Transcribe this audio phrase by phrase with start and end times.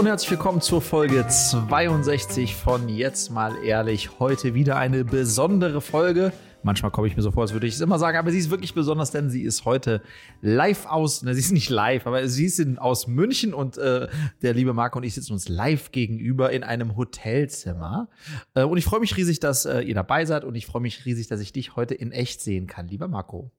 [0.00, 4.18] und herzlich willkommen zur Folge 62 von Jetzt mal ehrlich.
[4.18, 6.32] Heute wieder eine besondere Folge.
[6.62, 8.48] Manchmal komme ich mir so vor, als würde ich es immer sagen, aber sie ist
[8.48, 10.00] wirklich besonders, denn sie ist heute
[10.40, 14.08] live aus, na, sie ist nicht live, aber sie ist aus München und äh,
[14.40, 18.08] der liebe Marco und ich sitzen uns live gegenüber in einem Hotelzimmer.
[18.54, 21.04] Äh, und ich freue mich riesig, dass äh, ihr dabei seid und ich freue mich
[21.04, 23.50] riesig, dass ich dich heute in echt sehen kann, lieber Marco.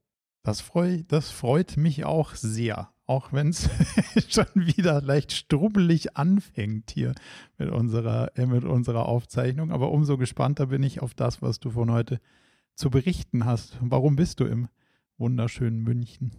[0.44, 2.90] Das, freu, das freut mich auch sehr.
[3.12, 3.70] Auch wenn es
[4.30, 7.14] schon wieder leicht strubbelig anfängt hier
[7.58, 9.74] mit unserer, äh, mit unserer Aufzeichnung.
[9.74, 12.22] Aber umso gespannter bin ich auf das, was du von heute
[12.74, 13.78] zu berichten hast.
[13.82, 14.70] Warum bist du im
[15.18, 16.32] wunderschönen München?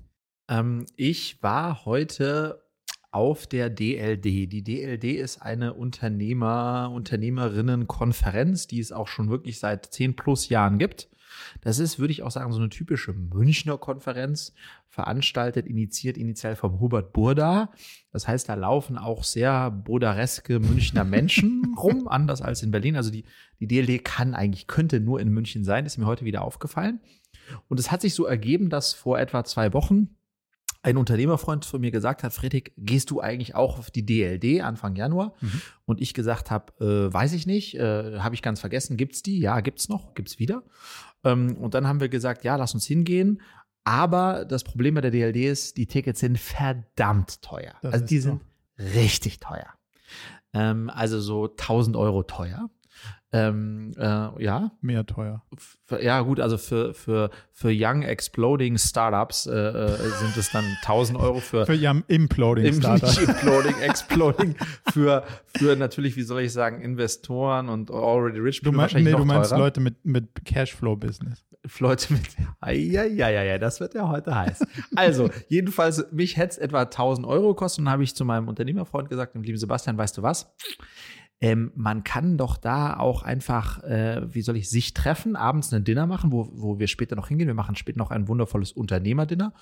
[0.49, 2.63] Ähm, ich war heute
[3.11, 4.25] auf der DLD.
[4.25, 10.79] Die DLD ist eine Unternehmer, Unternehmerinnenkonferenz, die es auch schon wirklich seit zehn plus Jahren
[10.79, 11.11] gibt.
[11.61, 14.55] Das ist, würde ich auch sagen, so eine typische Münchner Konferenz,
[14.89, 17.73] veranstaltet, initiiert initial vom Hubert Burda.
[18.13, 22.97] Das heißt, da laufen auch sehr burdareske Münchner Menschen rum, anders als in Berlin.
[22.97, 23.25] Also die,
[23.59, 27.01] die DLD kann eigentlich, könnte nur in München sein, ist mir heute wieder aufgefallen.
[27.69, 30.11] Und es hat sich so ergeben, dass vor etwa zwei Wochen
[30.83, 34.97] ein Unternehmerfreund von mir gesagt hat, Friedrich, gehst du eigentlich auch auf die DLD Anfang
[34.97, 35.35] Januar?
[35.41, 35.63] Mhm.
[35.85, 39.39] Und ich gesagt habe, äh, weiß ich nicht, äh, habe ich ganz vergessen, gibt's die?
[39.39, 40.65] Ja, gibt's noch, gibt's wieder.
[41.25, 43.41] Ähm, und dann haben wir gesagt, ja, lass uns hingehen.
[43.85, 47.75] Aber das Problem bei der DLD ist, die Tickets sind verdammt teuer.
[47.83, 48.41] Das also die sind
[48.79, 49.67] richtig teuer.
[50.53, 52.71] Ähm, also so 1000 Euro teuer.
[53.35, 54.73] Ähm, äh, ja.
[54.83, 55.43] Mehr teuer.
[55.87, 60.65] Für, ja, gut, also für, für, für Young Exploding Startups äh, äh sind es dann
[60.83, 61.65] 1000 Euro für.
[61.65, 63.17] Für Young Imploding Startups.
[63.23, 64.55] Imploding, Exploding.
[64.93, 65.25] für,
[65.57, 69.51] für natürlich, wie soll ich sagen, Investoren und Already Rich Du, mein, nee, du meinst
[69.51, 69.61] teurer.
[69.61, 71.47] Leute mit, mit Cashflow-Business.
[71.79, 72.23] Leute mit.
[72.67, 74.67] Ja, ja, ja, ja, das wird ja heute heiß.
[74.95, 79.09] Also, jedenfalls, mich hätte es etwa 1000 Euro gekostet und habe ich zu meinem Unternehmerfreund
[79.09, 80.53] gesagt, dem lieben Sebastian, weißt du was?
[81.43, 85.83] Ähm, man kann doch da auch einfach, äh, wie soll ich, sich treffen, abends ein
[85.83, 87.49] Dinner machen, wo, wo wir später noch hingehen.
[87.49, 89.53] Wir machen später noch ein wundervolles Unternehmerdinner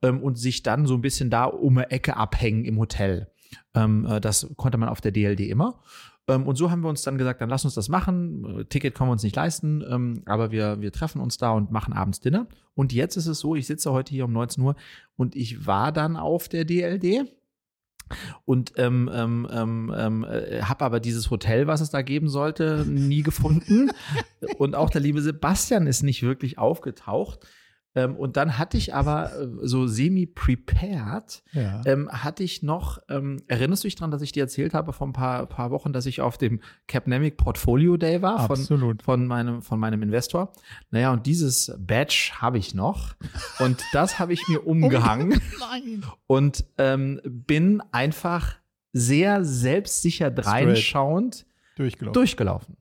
[0.00, 3.30] ähm, und sich dann so ein bisschen da um eine Ecke abhängen im Hotel.
[3.74, 5.78] Ähm, äh, das konnte man auf der DLD immer.
[6.26, 8.64] Ähm, und so haben wir uns dann gesagt, dann lass uns das machen.
[8.70, 11.92] Ticket können wir uns nicht leisten, ähm, aber wir, wir treffen uns da und machen
[11.92, 12.46] abends Dinner.
[12.74, 14.74] Und jetzt ist es so, ich sitze heute hier um 19 Uhr
[15.16, 17.30] und ich war dann auf der DLD
[18.44, 22.84] und ähm, ähm, ähm, ähm, äh, habe aber dieses Hotel, was es da geben sollte,
[22.86, 23.90] nie gefunden.
[24.58, 27.40] und auch der liebe Sebastian ist nicht wirklich aufgetaucht.
[27.96, 31.80] Ähm, und dann hatte ich aber äh, so semi-prepared, ja.
[31.86, 35.08] ähm, hatte ich noch, ähm, erinnerst du dich daran, dass ich dir erzählt habe vor
[35.08, 39.62] ein paar, paar Wochen, dass ich auf dem Capnemic Portfolio Day war von, von, meinem,
[39.62, 40.52] von meinem Investor?
[40.90, 43.14] Naja, und dieses Badge habe ich noch
[43.60, 45.40] und das habe ich mir oh umgehangen
[46.26, 48.56] und ähm, bin einfach
[48.92, 51.46] sehr selbstsicher dreinschauend
[51.76, 52.12] durchgelaufen.
[52.12, 52.76] durchgelaufen.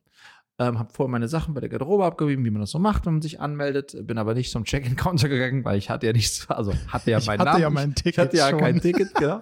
[0.58, 3.16] Ähm, habe vorher meine Sachen bei der Garderobe abgegeben, wie man das so macht, wenn
[3.16, 3.96] man sich anmeldet.
[4.08, 7.44] Bin aber nicht zum Check-in-Counter gegangen, weil ich hatte ja nichts, also hatte ja meinen
[7.44, 7.62] Namen.
[7.62, 8.60] Ja mein Ticket ich hatte ja schon.
[8.60, 9.42] kein Ticket, genau.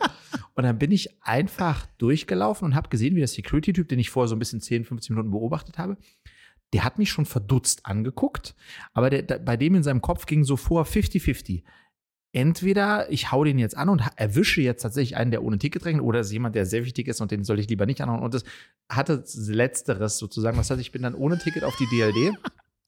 [0.55, 4.27] Und dann bin ich einfach durchgelaufen und habe gesehen, wie der Security-Typ, den ich vorher
[4.27, 5.97] so ein bisschen 10, 15 Minuten beobachtet habe,
[6.73, 8.55] der hat mich schon verdutzt angeguckt,
[8.93, 11.61] aber der, der, bei dem in seinem Kopf ging so vor 50-50
[12.33, 16.03] entweder ich hau den jetzt an und erwische jetzt tatsächlich einen, der ohne Ticket rechnet,
[16.03, 18.21] oder es ist jemand, der sehr wichtig ist und den soll ich lieber nicht anhauen.
[18.21, 18.43] Und das
[18.89, 20.57] hatte Letzteres sozusagen.
[20.57, 22.35] Das heißt, ich bin dann ohne Ticket auf die DLD.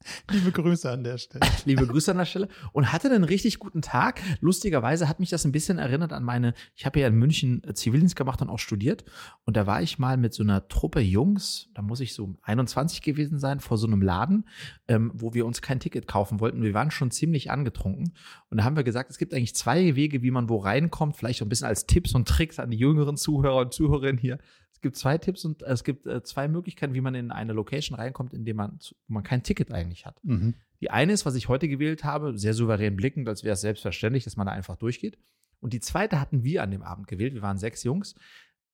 [0.31, 1.45] Liebe Grüße an der Stelle.
[1.65, 2.47] Liebe Grüße an der Stelle.
[2.71, 4.21] Und hatte einen richtig guten Tag.
[4.39, 8.15] Lustigerweise hat mich das ein bisschen erinnert an meine, ich habe ja in München Zivildienst
[8.15, 9.05] gemacht und auch studiert.
[9.43, 13.01] Und da war ich mal mit so einer Truppe Jungs, da muss ich so 21
[13.01, 14.45] gewesen sein, vor so einem Laden,
[14.87, 16.63] ähm, wo wir uns kein Ticket kaufen wollten.
[16.63, 18.13] Wir waren schon ziemlich angetrunken.
[18.49, 21.17] Und da haben wir gesagt, es gibt eigentlich zwei Wege, wie man wo reinkommt.
[21.17, 24.39] Vielleicht so ein bisschen als Tipps und Tricks an die jüngeren Zuhörer und Zuhörerinnen hier.
[24.75, 27.97] Es gibt zwei Tipps und es gibt äh, zwei Möglichkeiten, wie man in eine Location
[27.97, 28.77] reinkommt, in dem man,
[29.07, 30.19] man kein Ticket eigentlich hat.
[30.21, 30.53] Mhm.
[30.81, 34.25] Die eine ist, was ich heute gewählt habe, sehr souverän blickend, als wäre es selbstverständlich,
[34.25, 35.17] dass man da einfach durchgeht.
[35.61, 37.33] Und die zweite hatten wir an dem Abend gewählt.
[37.33, 38.15] Wir waren sechs Jungs.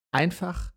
[0.09, 0.74] Einfach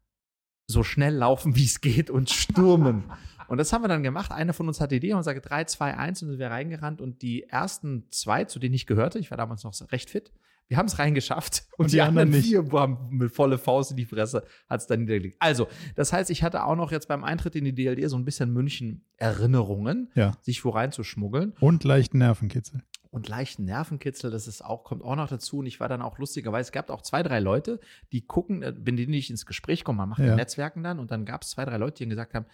[0.66, 3.04] so schnell laufen, wie es geht und stürmen.
[3.48, 4.30] und das haben wir dann gemacht.
[4.30, 7.00] Einer von uns hatte die Idee und sagte 3, 2, 1 und sind wir reingerannt.
[7.00, 10.32] Und die ersten zwei, zu denen ich gehörte, ich war damals noch recht fit,
[10.68, 12.46] wir haben es reingeschafft und, und die, die, anderen nicht.
[12.46, 15.36] vier haben mit volle Faust in die Fresse, hat es dann niedergelegt.
[15.40, 18.24] Also, das heißt, ich hatte auch noch jetzt beim Eintritt in die DLD so ein
[18.24, 20.32] bisschen München-Erinnerungen, ja.
[20.40, 21.52] sich wo reinzuschmuggeln.
[21.60, 22.82] Und leichten Nervenkitzel.
[23.14, 25.58] Und leichten Nervenkitzel, das ist auch, kommt auch noch dazu.
[25.58, 27.78] Und ich war dann auch lustigerweise, es gab auch zwei, drei Leute,
[28.10, 30.34] die gucken, wenn äh, die nicht ins Gespräch kommen, man macht ja.
[30.34, 32.46] Netzwerken dann und dann gab es zwei, drei Leute, die gesagt haben,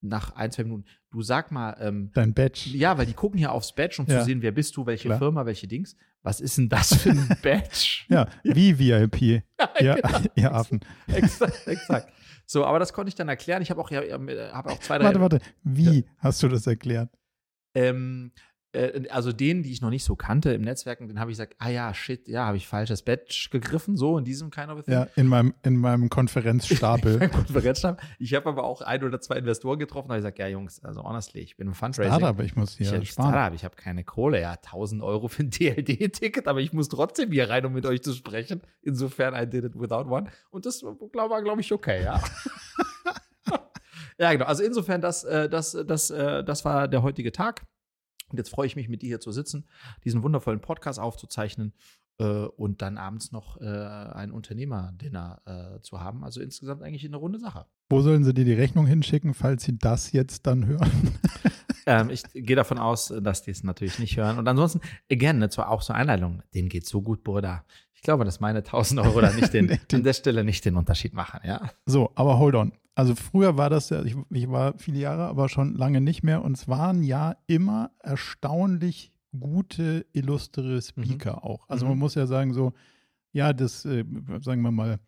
[0.00, 2.70] nach ein, zwei Minuten, du sag mal, ähm, Dein Badge.
[2.70, 4.18] ja, weil die gucken ja aufs Badge, um Ja.
[4.20, 5.18] zu sehen, wer bist du, welche Klar.
[5.18, 5.96] Firma, welche Dings.
[6.22, 8.04] Was ist denn das für ein Badge?
[8.08, 9.42] Ja, wie VIP.
[9.80, 10.20] Ja, genau.
[10.34, 10.80] ihr Affen.
[11.08, 12.12] exakt, exakt.
[12.46, 13.60] So, aber das konnte ich dann erklären.
[13.62, 14.16] Ich habe auch, ja, ja,
[14.52, 15.04] habe auch zwei, drei.
[15.06, 15.40] Warte, warte.
[15.64, 17.10] Wie hast du das erklärt?
[17.74, 18.32] Ähm,
[18.76, 21.56] äh, also denen, die ich noch nicht so kannte im Netzwerken, den habe ich gesagt,
[21.58, 24.82] ah ja, shit, ja, habe ich falsches Badge gegriffen, so in diesem kind of a
[24.82, 24.94] thing.
[24.94, 27.18] Ja, in meinem, in meinem Konferenzstapel.
[27.18, 28.00] Beim Konferenzstab.
[28.18, 30.84] Ich habe aber auch ein oder zwei Investoren getroffen, da habe ich gesagt, ja Jungs,
[30.84, 32.18] also honestly, ich bin im Fundraising.
[32.18, 33.30] Startup, ich muss Ich hier habe sparen.
[33.30, 37.32] Startup, ich habe keine Kohle, ja, 1000 Euro für ein DLD-Ticket, aber ich muss trotzdem
[37.32, 38.60] hier rein, um mit euch zu sprechen.
[38.82, 40.30] Insofern, I did it without one.
[40.50, 42.22] Und das war, glaube ich, okay, ja.
[44.18, 44.44] ja, genau.
[44.44, 47.62] Also insofern, das, äh, das, das, äh, das war der heutige Tag.
[48.28, 49.66] Und jetzt freue ich mich, mit dir hier zu sitzen,
[50.04, 51.72] diesen wundervollen Podcast aufzuzeichnen
[52.18, 56.24] äh, und dann abends noch äh, ein Unternehmerdinner äh, zu haben.
[56.24, 57.66] Also insgesamt eigentlich eine runde Sache.
[57.88, 60.90] Wo sollen sie dir die Rechnung hinschicken, falls sie das jetzt dann hören?
[61.88, 64.38] Ähm, ich gehe davon aus, dass die es natürlich nicht hören.
[64.38, 64.80] Und ansonsten,
[65.10, 67.64] again, ne, zwar auch zur Einleitung, denen geht so gut, Bruder.
[67.94, 71.14] Ich glaube, dass meine 1000 Euro da nicht den, an der Stelle nicht den Unterschied
[71.14, 71.70] machen, ja.
[71.86, 72.72] So, aber hold on.
[72.96, 76.42] Also früher war das ja, ich, ich war viele Jahre, aber schon lange nicht mehr.
[76.42, 81.68] Und es waren ja immer erstaunlich gute, illustre Speaker auch.
[81.68, 81.90] Also Mhm.
[81.90, 82.72] man muss ja sagen, so,
[83.32, 84.04] ja, das, äh,
[84.40, 84.98] sagen wir mal,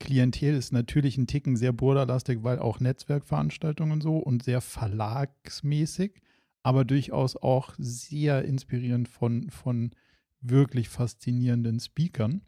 [0.00, 6.20] Klientel ist natürlich ein Ticken sehr burderlastig, weil auch Netzwerkveranstaltungen und so und sehr verlagsmäßig,
[6.64, 9.92] aber durchaus auch sehr inspirierend von, von
[10.40, 12.42] wirklich faszinierenden Speakern.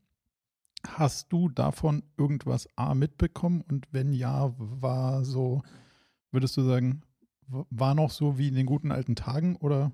[0.87, 3.63] Hast du davon irgendwas A mitbekommen?
[3.69, 5.63] Und wenn ja, war so,
[6.31, 7.03] würdest du sagen,
[7.49, 9.93] war noch so wie in den guten alten Tagen oder?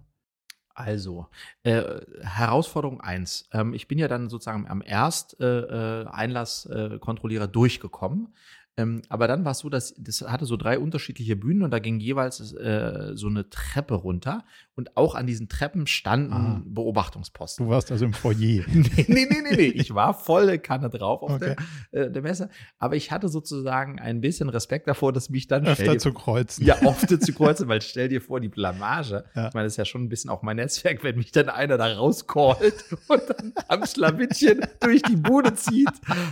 [0.76, 1.28] Also,
[1.62, 3.48] äh, Herausforderung 1.
[3.52, 8.34] Ähm, ich bin ja dann sozusagen am Erst-Einlasskontrollierer äh, Einlasskontrollierer durchgekommen.
[8.76, 11.78] Ähm, aber dann war es so, dass das hatte so drei unterschiedliche Bühnen und da
[11.78, 14.44] ging jeweils äh, so eine Treppe runter
[14.74, 16.62] und auch an diesen Treppen standen Ah.
[16.66, 17.66] Beobachtungsposten.
[17.66, 18.34] Du warst also im Foyer.
[18.72, 19.62] nee, nee, nee, nee, nee.
[19.66, 21.54] Ich war volle Kanne drauf auf Okay.
[21.92, 22.48] der, äh, der Messe.
[22.78, 26.64] Aber ich hatte sozusagen ein bisschen Respekt davor, dass mich dann Öfter dir- zu kreuzen.
[26.64, 29.24] ja, oft zu kreuzen, weil stell dir vor, die Blamage.
[29.36, 29.48] Ja.
[29.48, 31.76] Ich meine, das ist ja schon ein bisschen auch mein Netzwerk, wenn mich dann einer
[31.78, 35.88] da rauscallt und dann am Schlawittchen durch die Bude zieht.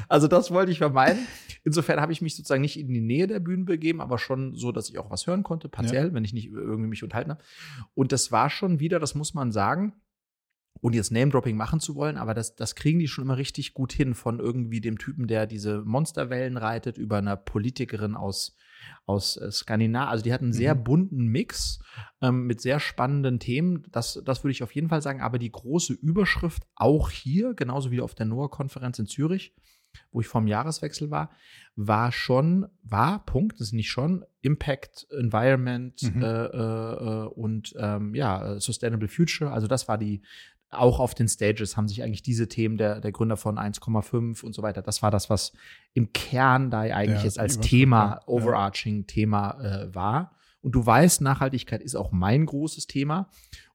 [0.09, 1.27] Also das wollte ich vermeiden.
[1.65, 4.73] Insofern habe ich mich sozusagen nicht in die Nähe der Bühnen begeben, aber schon so,
[4.73, 7.43] dass ich auch was hören konnte, partiell, wenn ich nicht irgendwie mich unterhalten habe.
[7.95, 9.95] Und das war schon wieder, das muss man sagen,
[10.81, 13.93] ohne jetzt Name-Dropping machen zu wollen, aber das, das kriegen die schon immer richtig gut
[13.93, 18.57] hin von irgendwie dem Typen, der diese Monsterwellen reitet, über einer Politikerin aus,
[19.07, 20.09] aus äh, Skandinavien.
[20.09, 20.83] Also die hatten einen sehr Mhm.
[20.85, 21.79] bunten Mix
[22.21, 23.85] ähm, mit sehr spannenden Themen.
[23.93, 25.21] Das, das würde ich auf jeden Fall sagen.
[25.21, 29.55] Aber die große Überschrift auch hier, genauso wie auf der NOAA-Konferenz in Zürich,
[30.11, 31.31] wo ich vom Jahreswechsel war,
[31.77, 36.23] war schon, war, Punkt, das ist nicht schon, Impact, Environment Mhm.
[36.23, 39.51] äh, äh, und ähm, ja, Sustainable Future.
[39.51, 40.23] Also das war die,
[40.71, 44.55] auch auf den Stages haben sich eigentlich diese Themen der, der Gründer von 1,5 und
[44.55, 45.53] so weiter, das war das, was
[45.93, 48.29] im Kern da eigentlich Ja, jetzt als Thema, ja.
[48.29, 50.35] overarching Thema äh, war.
[50.63, 53.29] Und du weißt, Nachhaltigkeit ist auch mein großes Thema.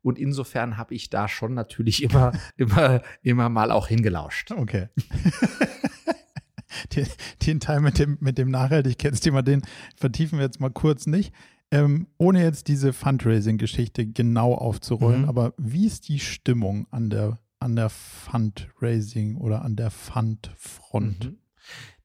[0.08, 4.52] Und insofern habe ich da schon natürlich immer, immer, immer mal auch hingelauscht.
[4.52, 4.88] Okay.
[6.96, 7.08] den,
[7.46, 9.64] den Teil mit dem, mit dem Nachhaltigkeitsthema, den
[9.98, 11.34] vertiefen wir jetzt mal kurz nicht.
[11.72, 15.30] Ähm, ohne jetzt diese Fundraising-Geschichte genau aufzurollen, Mhm.
[15.30, 21.26] aber wie ist die Stimmung an der, an der Fundraising oder an der Fundfront?
[21.26, 21.38] Mhm.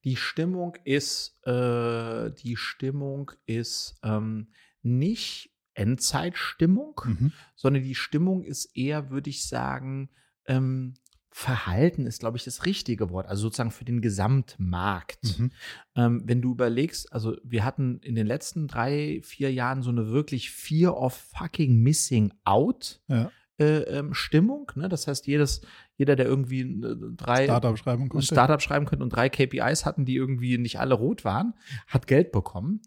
[0.02, 4.48] Die Stimmung ist, äh, die Stimmung ist ähm,
[4.82, 7.32] nicht Endzeitstimmung, Mhm.
[7.56, 10.10] sondern die Stimmung ist eher, würde ich sagen,
[10.46, 10.94] ähm,
[11.34, 13.26] Verhalten ist, glaube ich, das richtige Wort.
[13.26, 15.38] Also sozusagen für den Gesamtmarkt.
[15.38, 15.50] Mhm.
[15.96, 20.08] Ähm, wenn du überlegst, also wir hatten in den letzten drei, vier Jahren so eine
[20.10, 23.30] wirklich Fear of fucking missing out Ja.
[23.58, 24.70] äh, ähm, Stimmung.
[24.74, 24.90] Ne?
[24.90, 25.62] Das heißt, jedes,
[25.96, 28.26] jeder, der irgendwie äh, drei Startup schreiben konnte.
[28.26, 31.54] Startup schreiben könnte und drei KPIs hatten, die irgendwie nicht alle rot waren,
[31.86, 32.82] hat Geld bekommen,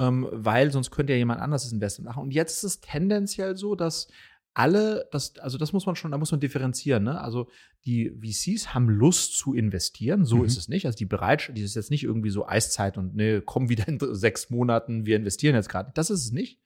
[0.00, 2.22] ähm, weil sonst könnte ja jemand anderes das Investment machen.
[2.22, 4.08] Und jetzt ist es tendenziell so, dass
[4.52, 7.04] alle, das, also das muss man schon, da muss man differenzieren.
[7.04, 7.20] Ne?
[7.20, 7.48] Also
[7.84, 10.44] die VCs haben Lust zu investieren, so Mhm.
[10.46, 10.86] ist es nicht.
[10.86, 13.98] Also die Bereitschaft, die ist jetzt nicht irgendwie so Eiszeit und ne, komm wieder in
[14.12, 15.92] sechs Monaten, wir investieren jetzt gerade.
[15.94, 16.60] Das ist es nicht.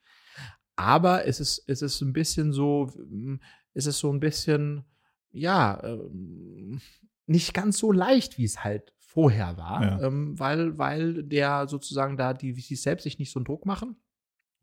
[0.75, 3.35] Aber es ist, es ist ein bisschen so, mm,
[3.75, 4.83] es ist so ein bisschen,
[5.31, 6.81] ja, ähm,
[7.27, 10.01] nicht ganz so leicht, wie es halt vorher war, Ja.
[10.01, 13.95] ähm, weil, weil der sozusagen da die VCs selbst sich nicht so einen Druck machen.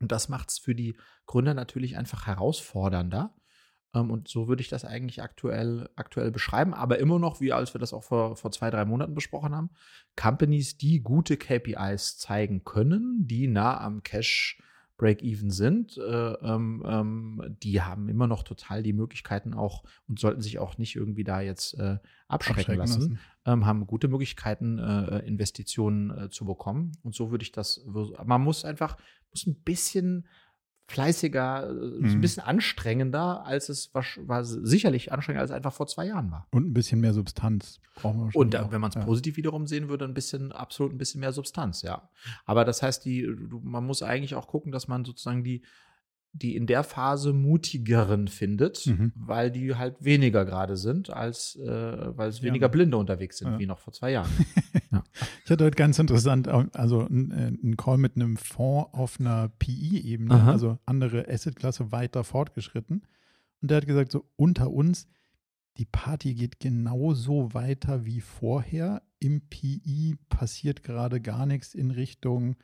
[0.01, 0.95] Und das macht es für die
[1.27, 3.35] Gründer natürlich einfach herausfordernder.
[3.95, 6.75] Ähm, und so würde ich das eigentlich aktuell, aktuell beschreiben.
[6.75, 9.71] Aber immer noch, wie als wir das auch vor, vor zwei, drei Monaten besprochen haben,
[10.17, 14.61] Companies, die gute KPIs zeigen können, die nah am Cash
[15.03, 20.41] Break-Even sind, äh, ähm, ähm, die haben immer noch total die Möglichkeiten auch und sollten
[20.41, 23.19] sich auch nicht irgendwie da jetzt äh, abschrecken, Abschrecken lassen, lassen.
[23.45, 26.93] Ähm, haben gute Möglichkeiten, äh, Investitionen äh, zu bekommen.
[27.03, 27.85] Und so würde ich das,
[28.25, 28.97] man muss einfach,
[29.33, 30.29] muss ein bisschen
[30.93, 32.21] fleißiger, äh, so ein Mhm.
[32.21, 36.47] bisschen anstrengender, als es war, war sicherlich anstrengender, als es einfach vor zwei Jahren war.
[36.51, 38.73] Und ein bisschen mehr Substanz brauchen wir Und wahrscheinlich äh, auch.
[38.73, 39.05] wenn man es ja.
[39.05, 42.09] positiv wiederum sehen würde, ein bisschen, absolut ein bisschen mehr Substanz, ja.
[42.45, 43.27] Aber das heißt, die,
[43.63, 45.63] man muss eigentlich auch gucken, dass man sozusagen die,
[46.35, 49.13] die in der Phase mutigeren findet, Mhm.
[49.15, 52.45] weil die halt weniger gerade sind, als äh, weil es Ja.
[52.45, 53.59] weniger Blinde unterwegs sind, Ja.
[53.59, 54.31] wie noch vor zwei Jahren.
[55.45, 60.43] Ich hatte heute ganz interessant, also ein, ein Call mit einem Fonds auf einer PI-Ebene,
[60.45, 63.03] also andere Assetklasse weiter fortgeschritten.
[63.61, 65.09] Und der hat gesagt, so unter uns,
[65.79, 69.03] die Party geht genauso weiter wie vorher.
[69.19, 72.57] Im PI passiert gerade gar nichts in Richtung,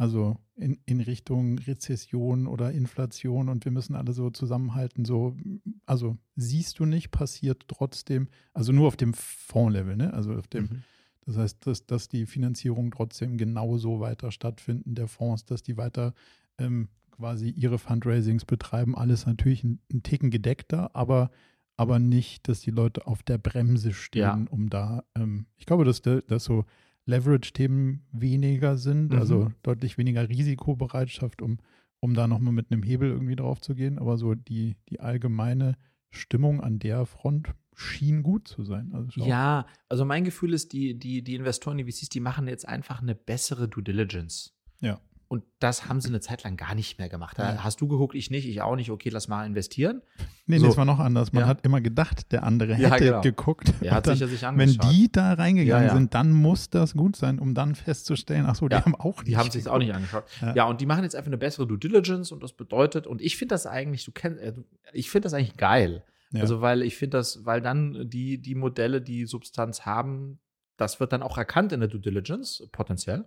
[0.00, 5.04] also in, in Richtung Rezession oder Inflation und wir müssen alle so zusammenhalten.
[5.04, 5.36] So,
[5.84, 10.12] also siehst du nicht, passiert trotzdem, also nur auf dem Fondslevel, ne?
[10.14, 10.82] Also auf dem Mhm.
[11.26, 16.14] das heißt, dass, dass die Finanzierung trotzdem genauso weiter stattfinden der Fonds, dass die weiter
[16.58, 18.96] ähm, quasi ihre Fundraisings betreiben.
[18.96, 21.30] Alles natürlich ein, ein Ticken gedeckter, aber,
[21.76, 24.46] aber nicht, dass die Leute auf der Bremse stehen, Ja.
[24.50, 26.64] um da, ähm, ich glaube, dass, da- dass so
[27.06, 29.18] Leverage-Themen weniger sind, Mhm.
[29.18, 31.58] also deutlich weniger Risikobereitschaft, um,
[32.00, 33.98] um da nochmal mit einem Hebel irgendwie drauf zu gehen.
[33.98, 35.76] Aber so die, die allgemeine
[36.10, 38.92] Stimmung an der Front schien gut zu sein.
[38.92, 39.24] Also.
[39.24, 43.00] Ja, also mein Gefühl ist, die, die, die Investoren, die VCs, die machen jetzt einfach
[43.00, 44.54] eine bessere Due Diligence.
[44.80, 45.00] Ja.
[45.32, 47.38] Und das haben sie eine Zeit lang gar nicht mehr gemacht.
[47.38, 47.62] Da Ja.
[47.62, 48.90] hast du geguckt, ich nicht, ich auch nicht.
[48.90, 50.02] Okay, lass mal investieren.
[50.46, 50.66] Nee, So.
[50.66, 51.32] es war noch anders.
[51.32, 51.46] Man Ja.
[51.46, 53.20] hat immer gedacht, der andere Ja, hätte genau.
[53.20, 53.72] geguckt.
[53.80, 54.92] Er hat Und sich ja sich dann, wenn angeschaut.
[54.92, 55.96] die da reingegangen Ja, ja.
[55.96, 59.22] sind, dann muss das gut sein, um dann festzustellen, ach so, die Ja, haben auch
[59.22, 60.24] Die haben sich auch nicht angeschaut.
[60.40, 60.52] Ja.
[60.56, 60.64] Ja.
[60.64, 63.54] und die machen jetzt einfach eine bessere Due Diligence und das bedeutet, und ich finde
[63.54, 64.52] das eigentlich, du kennst, äh,
[64.92, 66.02] ich finde das eigentlich geil.
[66.32, 66.40] Ja.
[66.40, 70.40] Also, weil ich finde das, weil dann die, die Modelle, die Substanz haben,
[70.76, 73.26] das wird dann auch erkannt in der Due Diligence, potenziell.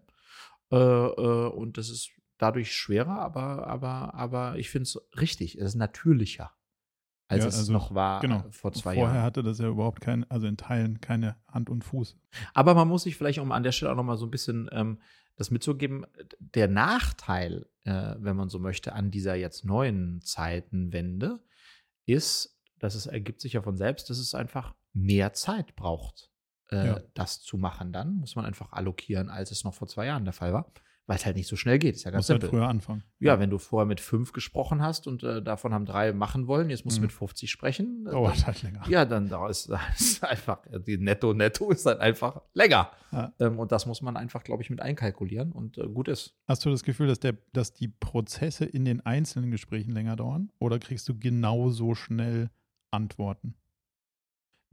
[0.74, 5.70] Äh, äh, und das ist dadurch schwerer, aber, aber, aber ich finde es richtig, es
[5.70, 6.52] ist natürlicher,
[7.28, 8.40] als Ja, es also, noch war genau.
[8.40, 9.24] äh, vor zwei Vorher Jahren.
[9.24, 12.18] hatte das ja überhaupt kein, also in Teilen keine Hand und Fuß.
[12.54, 14.68] Aber man muss sich vielleicht, um an der Stelle auch noch mal so ein bisschen
[14.72, 15.00] ähm,
[15.36, 16.06] das mitzugeben,
[16.40, 21.40] der Nachteil, äh, wenn man so möchte, an dieser jetzt neuen Zeitenwende
[22.06, 26.32] ist, dass es ergibt sich ja von selbst, dass es einfach mehr Zeit braucht,
[26.74, 27.00] äh, Ja.
[27.14, 27.94] das zu machen.
[27.94, 30.72] Dann muss man einfach allokieren, als es noch vor zwei Jahren der Fall war,
[31.06, 31.96] weil es halt nicht so schnell geht.
[31.96, 32.60] Ist ja ganz Muss halt simpel.
[32.60, 33.04] früher anfangen.
[33.20, 36.70] Ja, wenn du vorher mit fünf gesprochen hast und äh, davon haben drei machen wollen,
[36.70, 37.02] jetzt musst Mhm.
[37.02, 38.06] du mit 50 sprechen.
[38.08, 38.84] äh, Dauert halt länger.
[38.88, 42.90] ja, dann da ist, ist einfach, die Netto, Netto ist dann einfach länger.
[43.12, 43.34] Ja.
[43.40, 46.36] Ähm, und das muss man einfach, glaube ich, mit einkalkulieren und äh, gut ist.
[46.48, 50.52] Hast du das Gefühl, dass, der, dass die Prozesse in den einzelnen Gesprächen länger dauern?
[50.60, 52.50] Oder kriegst du genauso schnell
[52.92, 53.56] Antworten?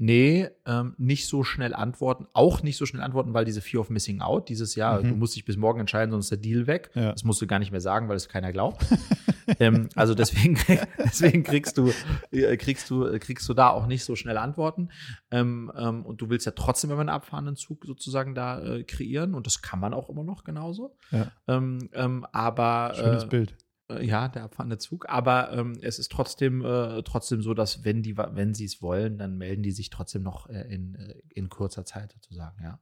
[0.02, 2.26] Nee, ähm, nicht so schnell antworten.
[2.32, 5.10] Auch nicht so schnell antworten, weil diese Fear of Missing Out dieses Jahr, Mhm.
[5.10, 6.90] du musst dich bis morgen entscheiden, sonst ist der Deal weg.
[6.94, 7.12] Ja.
[7.12, 8.80] Das musst du gar nicht mehr sagen, weil es keiner glaubt.
[9.60, 10.56] ähm, also deswegen,
[10.98, 11.92] deswegen kriegst du,
[12.32, 14.88] äh, kriegst du, äh, kriegst du da auch nicht so schnell Antworten.
[15.30, 19.34] Ähm, ähm, und du willst ja trotzdem immer einen abfahrenden Zug sozusagen da äh, kreieren.
[19.34, 20.96] Und das kann man auch immer noch genauso.
[21.10, 21.30] Ja.
[21.46, 23.54] Ähm, ähm, aber Schönes äh, Bild.
[23.90, 25.08] Äh, Ja, der abfahrende Zug.
[25.08, 29.18] Aber ähm, es ist trotzdem, äh, trotzdem so, dass wenn die, wenn sie es wollen,
[29.18, 32.80] dann melden die sich trotzdem noch äh, in, äh, in kurzer Zeit sozusagen, ja.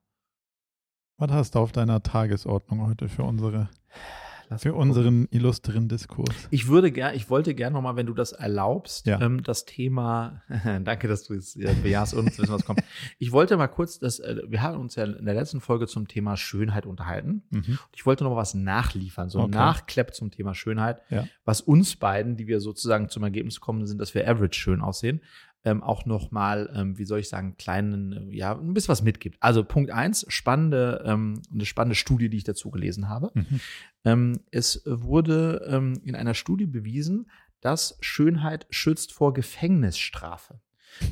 [1.17, 3.69] Was hast du auf deiner Tagesordnung heute für unsere,
[4.51, 6.35] Lass für unseren illustren Diskurs?
[6.51, 9.21] Ich würde gern, ich wollte gern nochmal, wenn du das erlaubst, Ja.
[9.21, 10.43] ähm, das Thema,
[10.85, 12.81] danke, dass du es äh, bejahst und uns wissen, was kommt.
[13.19, 16.09] Ich wollte mal kurz, das, äh, wir haben uns ja in der letzten Folge zum
[16.09, 17.43] Thema Schönheit unterhalten.
[17.51, 17.79] Mhm.
[17.95, 19.57] Ich wollte noch mal was nachliefern, so ein Okay.
[19.59, 21.27] Nachklepp zum Thema Schönheit, Ja.
[21.45, 25.21] was uns beiden, die wir sozusagen zum Ergebnis gekommen sind, dass wir average schön aussehen,
[25.65, 29.03] ähm, auch noch mal, ähm, wie soll ich sagen, kleinen, äh, ja, ein bisschen was
[29.03, 29.37] mitgibt.
[29.41, 33.31] Also Punkt eins, spannende, ähm, eine spannende Studie, die ich dazu gelesen habe.
[33.35, 33.61] Mhm.
[34.05, 37.29] Ähm, es wurde ähm, in einer Studie bewiesen,
[37.61, 40.61] dass Schönheit schützt vor Gefängnisstrafe.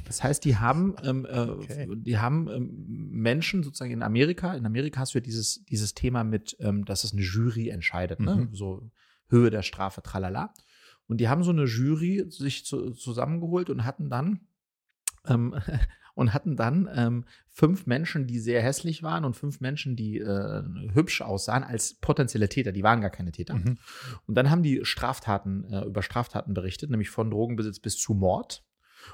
[0.07, 1.89] Das heißt, die haben, ähm, äh, Okay.
[1.97, 6.25] die haben ähm, Menschen sozusagen in Amerika, in Amerika hast du ja dieses, dieses Thema
[6.25, 8.37] mit, ähm, dass es eine Jury entscheidet, ne?
[8.37, 8.55] Mhm.
[8.55, 8.91] so
[9.29, 10.55] Höhe der Strafe, tralala.
[11.09, 14.41] Und die haben so eine Jury sich zu, zusammengeholt und hatten dann
[15.27, 15.55] ähm,
[16.15, 20.63] und hatten dann ähm, fünf Menschen, die sehr hässlich waren und fünf Menschen, die äh,
[20.95, 22.73] hübsch aussahen, als potenzielle Täter.
[22.73, 23.55] Die waren gar keine Täter.
[23.55, 23.77] Mhm.
[24.27, 28.65] Und dann haben die Straftaten, äh, über Straftaten berichtet, nämlich von Drogenbesitz bis zu Mord.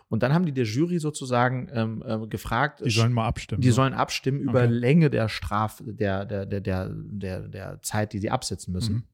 [0.09, 3.61] Und dann haben die der Jury sozusagen ähm, äh, gefragt, Die sollen mal abstimmen.
[3.61, 3.77] die so.
[3.77, 4.73] sollen abstimmen über Okay.
[4.73, 8.95] Länge der Straf, der, der, der, der, der, der Zeit, die sie absitzen müssen.
[8.95, 9.05] Mhm.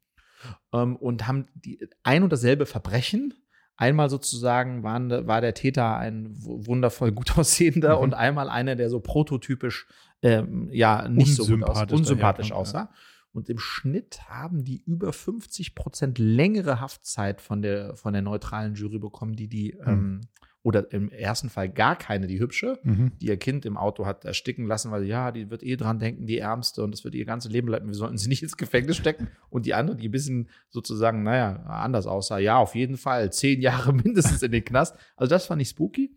[0.72, 3.34] Ähm, und haben die, ein und dasselbe Verbrechen.
[3.76, 8.02] Einmal sozusagen waren, war der Täter ein wundervoll gut aussehender mhm.
[8.02, 9.86] und einmal einer, der so prototypisch
[10.22, 12.78] ähm, ja nicht so gut aus, unsympathisch aussah.
[12.78, 12.90] Ja.
[13.32, 18.74] Und im Schnitt haben die über 50 Prozent längere Haftzeit von der, von der neutralen
[18.74, 19.88] Jury bekommen, die die mhm.
[19.88, 20.20] ähm,
[20.68, 23.12] oder im ersten Fall gar keine, die hübsche, mhm.
[23.22, 26.26] die ihr Kind im Auto hat ersticken lassen, weil ja, die wird eh dran denken,
[26.26, 27.86] die Ärmste und das wird ihr ganzes Leben bleiben.
[27.86, 29.28] Wir sollten sie nicht ins Gefängnis stecken.
[29.48, 33.62] Und die andere, die ein bisschen sozusagen, naja, anders aussah, ja, auf jeden Fall zehn
[33.62, 34.94] Jahre mindestens in den Knast.
[35.16, 36.14] Also das fand ich spooky.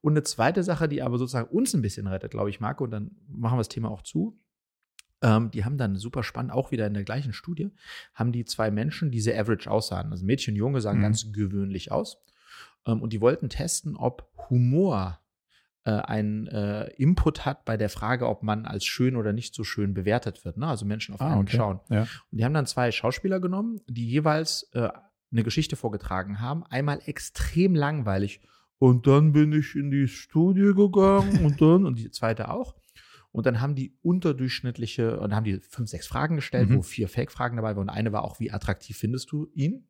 [0.00, 2.92] Und eine zweite Sache, die aber sozusagen uns ein bisschen rettet, glaube ich, Marco, und
[2.92, 4.38] dann machen wir das Thema auch zu.
[5.22, 7.72] Ähm, die haben dann super spannend, auch wieder in der gleichen Studie,
[8.14, 10.12] haben die zwei Menschen, die sehr average aussahen.
[10.12, 11.02] Also Mädchen und Junge sahen mhm.
[11.02, 12.22] ganz gewöhnlich aus.
[12.88, 15.20] Ähm, und die wollten testen, ob Humor
[15.84, 19.62] äh, einen äh, Input hat bei der Frage, ob man als schön oder nicht so
[19.62, 20.56] schön bewertet wird.
[20.56, 20.66] Ne?
[20.66, 21.56] Also Menschen auf ah, einen okay.
[21.56, 21.80] schauen.
[21.90, 22.02] Ja.
[22.02, 24.88] Und die haben dann zwei Schauspieler genommen, die jeweils äh,
[25.30, 26.64] eine Geschichte vorgetragen haben.
[26.64, 28.40] Einmal extrem langweilig.
[28.78, 32.74] Und dann bin ich in die Studie gegangen und dann, und die zweite auch.
[33.30, 36.76] Und dann haben die unterdurchschnittliche, und dann haben die fünf, sechs Fragen gestellt, mhm.
[36.76, 37.88] wo vier Fake-Fragen dabei waren.
[37.88, 39.86] Und eine war auch, wie attraktiv findest du ihn?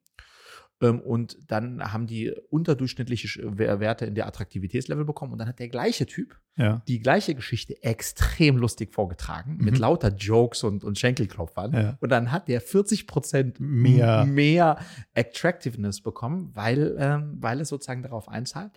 [0.81, 5.33] Ähm, und dann haben die unterdurchschnittliche Werte in der Attraktivitätslevel bekommen.
[5.33, 6.83] Und dann hat der gleiche Typ ja.
[6.89, 9.65] die gleiche Geschichte extrem lustig vorgetragen, mhm.
[9.65, 11.73] mit lauter Jokes und, und Schenkelklopfern.
[11.73, 11.99] Ja.
[12.01, 14.25] Und dann hat der 40 Prozent mehr.
[14.25, 14.79] mehr
[15.15, 18.73] Attractiveness bekommen, weil, ähm, weil es sozusagen darauf einzahlt.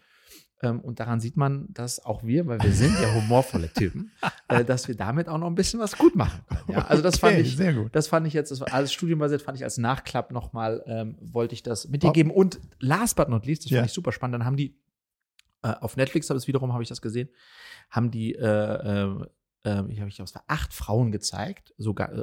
[0.61, 4.11] Ähm, und daran sieht man, dass auch wir, weil wir sind ja humorvolle Typen,
[4.47, 6.61] äh, dass wir damit auch noch ein bisschen was gut machen können.
[6.79, 6.85] Ja?
[6.85, 7.95] Also das okay, fand ich, sehr gut.
[7.95, 11.53] das fand ich jetzt, das war alles studienbasiert, fand ich als Nachklapp nochmal, ähm, wollte
[11.53, 12.31] ich das mit dir geben.
[12.31, 13.79] Und last but not least, das ja.
[13.79, 14.77] fand ich super spannend, dann haben die
[15.63, 17.29] äh, auf Netflix, habe es wiederum, habe ich das gesehen,
[17.89, 19.25] haben die äh, äh,
[19.63, 22.21] äh, ich habe ich glaube, acht Frauen gezeigt, sogar äh,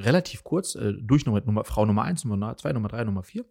[0.00, 3.44] relativ kurz, äh, durch Nummer, Nummer, Frau Nummer eins, Nummer zwei, Nummer drei, Nummer vier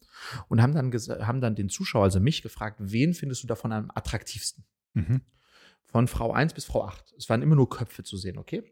[0.48, 0.92] und haben dann,
[1.26, 4.66] haben dann den Zuschauer, also mich, gefragt, wen findest du davon am attraktivsten?
[4.94, 5.22] Mhm.
[5.86, 7.14] Von Frau eins bis Frau acht.
[7.18, 8.64] Es waren immer nur Köpfe zu sehen, okay?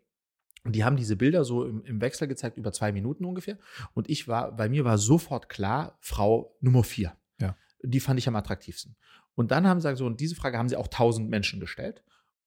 [0.63, 3.57] Und die haben diese Bilder so im, im, Wechsel gezeigt, über zwei Minuten ungefähr.
[3.93, 7.13] Und ich war, bei mir war sofort klar, Frau Nummer vier.
[7.41, 7.57] Ja.
[7.83, 8.95] Die fand ich am attraktivsten.
[9.35, 12.03] Und dann haben sie gesagt, so, und diese Frage haben sie auch tausend Menschen gestellt.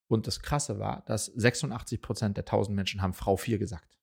[0.09, 3.99] Und das Krasse war, dass 86 Prozent der 1000 Menschen haben Frau 4 gesagt.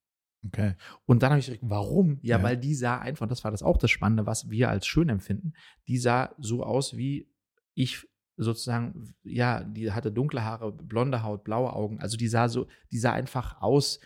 [0.46, 0.76] Okay.
[1.06, 2.20] Und dann habe ich gesagt, warum?
[2.22, 4.86] Ja, ja, weil die sah einfach, das war das auch das Spannende, was wir als
[4.86, 5.54] schön empfinden,
[5.88, 7.32] die sah so aus, wie
[7.76, 12.02] ich sozusagen, ja, die hatte dunkle Haare, blonde Haut, blaue Augen.
[12.02, 14.00] Also die sah so, die sah einfach aus,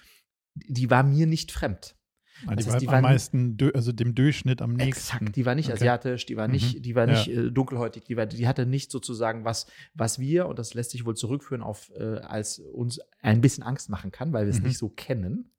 [0.53, 1.96] die war mir nicht fremd.
[2.45, 4.89] Also die, heißt, die war am meisten, also dem Durchschnitt am nächsten.
[4.89, 5.77] Exakt, die war nicht okay.
[5.77, 6.81] asiatisch, die war nicht, mhm.
[6.81, 7.43] die war nicht ja.
[7.43, 11.05] äh, dunkelhäutig, die, war, die hatte nicht sozusagen was, was wir, und das lässt sich
[11.05, 14.67] wohl zurückführen auf, äh, als uns ein bisschen Angst machen kann, weil wir es mhm.
[14.67, 15.51] nicht so kennen.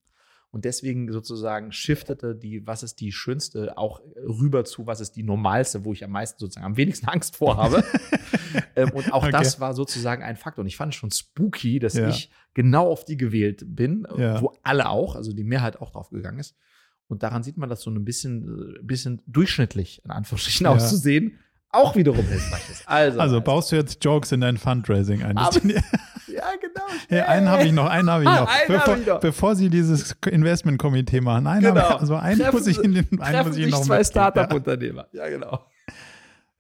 [0.51, 5.23] Und deswegen sozusagen shiftete die, was ist die schönste, auch rüber zu, was ist die
[5.23, 7.85] normalste, wo ich am meisten sozusagen am wenigsten Angst vor habe.
[8.77, 9.33] ähm, und auch okay.
[9.33, 10.63] das war sozusagen ein Faktor.
[10.63, 12.09] Und ich fand es schon spooky, dass ja.
[12.09, 14.41] ich genau auf die gewählt bin, ja.
[14.41, 16.57] wo alle auch, also die Mehrheit auch drauf gegangen ist.
[17.09, 20.73] Und daran sieht man, dass so ein bisschen, äh, bisschen durchschnittlich, in Anführungsstrichen, ja.
[20.73, 21.39] auszusehen,
[21.71, 22.89] auch wiederum hilfreich ist.
[22.89, 25.37] Also, also baust du jetzt Jokes in dein Fundraising ein?
[25.37, 25.73] Aber, ja,
[26.61, 26.87] genau.
[27.11, 28.49] Ja, einen habe ich noch, einen habe ich noch.
[28.67, 29.21] bevor, ich noch.
[29.21, 31.47] Bevor Sie dieses Investmentkomitee machen.
[31.47, 31.89] Einen genau.
[31.89, 35.07] ich, also einen treffen, muss ich in den einen muss ich noch zwei Startup-Unternehmer.
[35.13, 35.25] Ja.
[35.25, 35.67] ja, genau.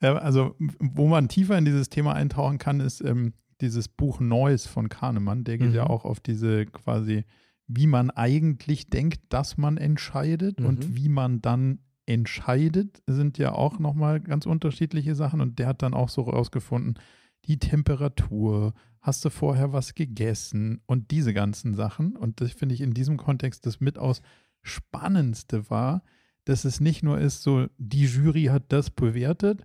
[0.01, 4.67] Ja, also, wo man tiefer in dieses Thema eintauchen kann, ist ähm, dieses Buch Neues
[4.67, 5.45] von Kahnemann.
[5.45, 5.75] Der geht mhm.
[5.75, 7.25] ja auch auf diese quasi
[7.69, 10.67] wie man eigentlich denkt, dass man entscheidet mhm.
[10.67, 15.43] und wie man dann entscheidet, sind ja auch nochmal ganz unterschiedliche Sachen.
[15.43, 16.99] Und der hat dann auch so rausgefunden,
[17.45, 22.17] die Temperatur, hast du vorher was gegessen und diese ganzen Sachen.
[22.17, 24.23] Und das finde ich in diesem Kontext das mit aus
[24.63, 26.03] Spannendste war,
[26.45, 29.65] dass es nicht nur ist, so die Jury hat das bewertet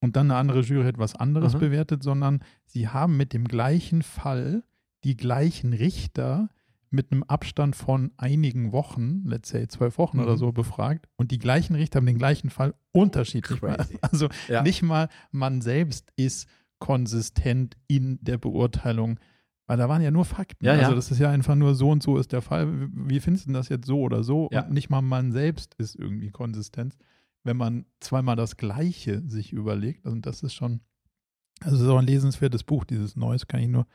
[0.00, 1.60] und dann eine andere Jury hat was anderes mhm.
[1.60, 4.64] bewertet, sondern sie haben mit dem gleichen Fall
[5.04, 6.48] die gleichen Richter
[6.92, 10.24] mit einem Abstand von einigen Wochen, let's say zwölf Wochen mhm.
[10.24, 13.60] oder so, befragt und die gleichen Richter haben den gleichen Fall unterschiedlich.
[13.60, 13.98] Crazy.
[14.02, 14.62] Also ja.
[14.62, 19.18] nicht mal man selbst ist konsistent in der Beurteilung,
[19.66, 20.64] weil da waren ja nur Fakten.
[20.64, 20.94] Ja, also ja.
[20.94, 22.90] das ist ja einfach nur so und so ist der Fall.
[22.92, 24.48] Wie findest du das jetzt so oder so?
[24.52, 24.62] Ja.
[24.62, 26.96] Und nicht mal man selbst ist irgendwie konsistent,
[27.44, 30.06] wenn man zweimal das Gleiche sich überlegt.
[30.06, 30.80] Und das ist schon,
[31.60, 33.86] also es ist auch ein lesenswertes Buch, dieses Neues kann ich nur,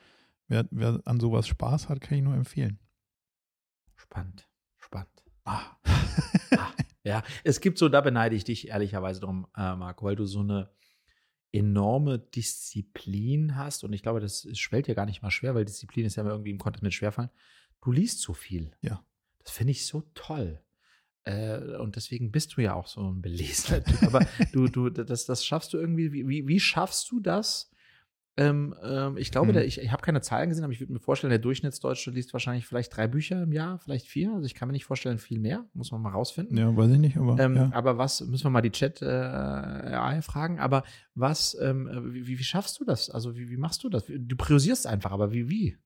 [0.47, 2.79] wer, wer an sowas Spaß hat, kann ich nur empfehlen.
[3.97, 5.23] Spannend, spannend.
[5.43, 5.77] Ah.
[6.57, 6.73] ah.
[7.03, 10.41] Ja, es gibt so, da beneide ich dich ehrlicherweise drum, äh, Marco, weil du so
[10.41, 10.69] eine
[11.53, 16.05] enorme Disziplin hast und ich glaube, das schwellt dir gar nicht mal schwer, weil Disziplin
[16.05, 17.29] ist ja irgendwie im Kontext mit Schwerfallen.
[17.81, 18.75] Du liest so viel.
[18.81, 19.03] Ja.
[19.39, 20.61] Das finde ich so toll.
[21.23, 24.03] Äh, und deswegen bist du ja auch so ein belesener Typ.
[24.03, 26.11] Aber du, du, das, das schaffst du irgendwie.
[26.11, 27.71] Wie, wie schaffst du das?
[28.39, 29.53] Ähm, ähm, ich glaube, Hm.
[29.55, 32.33] der, ich, ich habe keine Zahlen gesehen, aber ich würde mir vorstellen, der Durchschnittsdeutsche liest
[32.33, 34.31] wahrscheinlich vielleicht drei Bücher im Jahr, vielleicht vier.
[34.33, 35.65] Also ich kann mir nicht vorstellen, viel mehr.
[35.73, 36.55] Muss man mal rausfinden.
[36.55, 37.71] Ja, weiß ich nicht, aber Ähm, ja.
[37.73, 40.83] Aber was, müssen wir mal die Chat äh, AI fragen, aber
[41.15, 43.09] was, ähm, wie, wie schaffst du das?
[43.09, 44.05] Also wie, wie machst du das?
[44.05, 45.77] Du priorisierst einfach, aber wie, wie?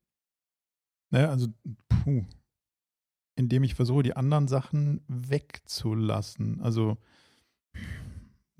[1.09, 1.47] Naja, also,
[1.87, 2.25] puh.
[3.37, 6.59] Indem ich versuche, die anderen Sachen wegzulassen.
[6.61, 6.97] Also,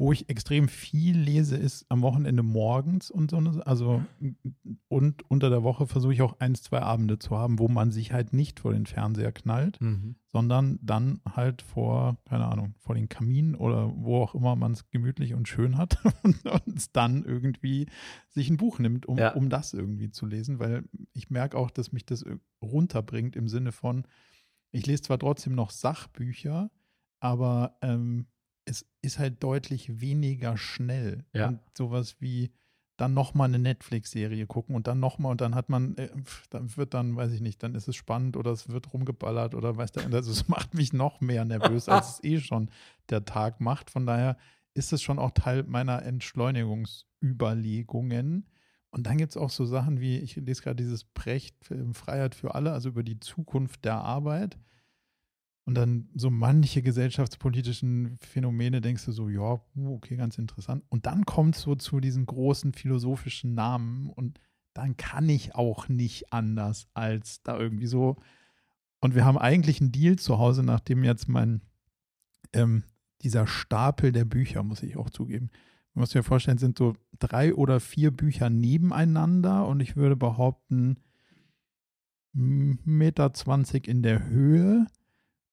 [0.01, 3.37] wo ich extrem viel lese, ist am Wochenende morgens und so.
[3.37, 4.03] Also,
[4.87, 8.11] und unter der Woche versuche ich auch ein, zwei Abende zu haben, wo man sich
[8.11, 9.77] halt nicht vor den Fernseher knallt,
[10.25, 14.89] sondern dann halt vor, keine Ahnung, vor den Kamin oder wo auch immer man es
[14.89, 17.85] gemütlich und schön hat und uns dann irgendwie
[18.27, 19.33] sich ein Buch nimmt, um, Ja.
[19.35, 20.83] um das irgendwie zu lesen, weil
[21.13, 22.25] ich merke auch, dass mich das
[22.59, 24.05] runterbringt im Sinne von,
[24.71, 26.71] ich lese zwar trotzdem noch Sachbücher,
[27.19, 28.25] aber ähm,
[28.65, 31.25] es ist halt deutlich weniger schnell.
[31.33, 31.49] Ja.
[31.49, 32.51] Und sowas wie
[33.01, 36.09] dann nochmal eine Netflix-Serie gucken und dann nochmal und dann hat man, äh,
[36.51, 39.75] dann wird dann, weiß ich nicht, dann ist es spannend oder es wird rumgeballert oder
[39.75, 42.69] weiß der, also es macht mich noch mehr nervös, als es eh schon
[43.09, 43.89] der Tag macht.
[43.89, 44.37] Von daher
[44.75, 48.45] ist es schon auch Teil meiner Entschleunigungsüberlegungen.
[48.91, 52.35] Und dann gibt es auch so Sachen wie, ich lese gerade dieses Brecht äh, Freiheit
[52.35, 54.59] für alle, also über die Zukunft der Arbeit.
[55.71, 60.83] Und dann so manche gesellschaftspolitischen Phänomene denkst du so, ja, okay, ganz interessant.
[60.89, 64.41] Und dann kommt so zu diesen großen philosophischen Namen und
[64.73, 68.17] dann kann ich auch nicht anders als da irgendwie so.
[68.99, 71.61] Und wir haben eigentlich einen Deal zu Hause, nachdem jetzt mein,
[72.51, 72.83] ähm,
[73.21, 75.51] dieser Stapel der Bücher, muss ich auch zugeben,
[75.93, 80.97] man muss dir vorstellen, sind so drei oder vier Bücher nebeneinander und ich würde behaupten,
[82.33, 84.85] Meter 20 in der Höhe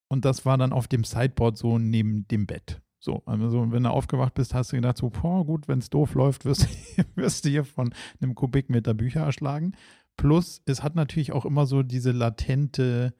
[0.09, 2.81] und das war dann auf dem Sideboard so neben dem Bett.
[3.01, 6.15] So, also wenn du aufgewacht bist, hast du gedacht, so, boah, gut, wenn es doof
[6.15, 6.65] läuft, wirst,
[6.97, 9.73] du- wirst du hier von einem Kubikmeter Bücher erschlagen.
[10.17, 13.15] Plus, es hat natürlich auch immer so diese latente,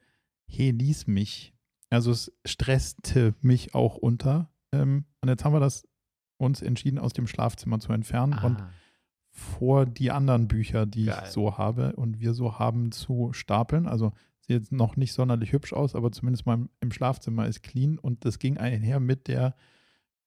[0.47, 1.53] hey, lies mich.
[1.89, 4.51] Also es stresste mich auch unter.
[4.73, 5.87] Ähm, und jetzt haben wir das
[6.37, 8.69] uns entschieden, aus dem Schlafzimmer zu entfernen und Ah,
[9.31, 11.21] vor die anderen Bücher, die Geil.
[11.23, 13.87] ich so habe und wir so haben, zu stapeln.
[13.87, 14.11] Also
[14.49, 18.25] jetzt noch nicht sonderlich hübsch aus, aber zumindest mal im- im Schlafzimmer ist clean und
[18.25, 19.55] das ging einher mit der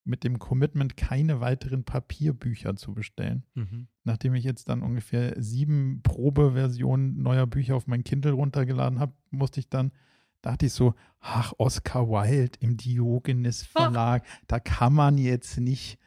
[0.04, 3.44] mit dem Commitment, keine weiteren Papierbücher zu bestellen.
[3.54, 3.87] mhm.
[4.02, 9.61] Nachdem ich jetzt dann ungefähr sieben Probeversionen neuer Bücher auf mein Kindle runtergeladen habe, musste
[9.61, 9.92] ich dann,
[10.40, 15.98] dachte ich so, ach, Oscar Wilde im Diogenes Verlag, da kann man jetzt nicht,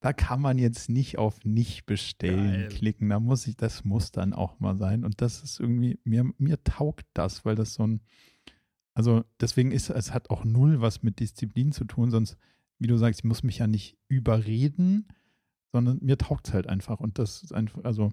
[0.00, 2.68] da kann man jetzt nicht auf nicht bestellen Geil.
[2.68, 3.10] klicken.
[3.10, 5.04] Da muss ich, das muss dann auch mal sein.
[5.04, 8.00] Und das ist irgendwie, mir, mir taugt das, weil das so ein,
[8.94, 12.36] also deswegen ist, es hat auch null was mit Disziplin zu tun, sonst,
[12.78, 15.06] wie du sagst, ich muss mich ja nicht überreden,
[15.70, 16.98] sondern mir taugt es halt einfach.
[16.98, 18.10] Und das ist einfach, also,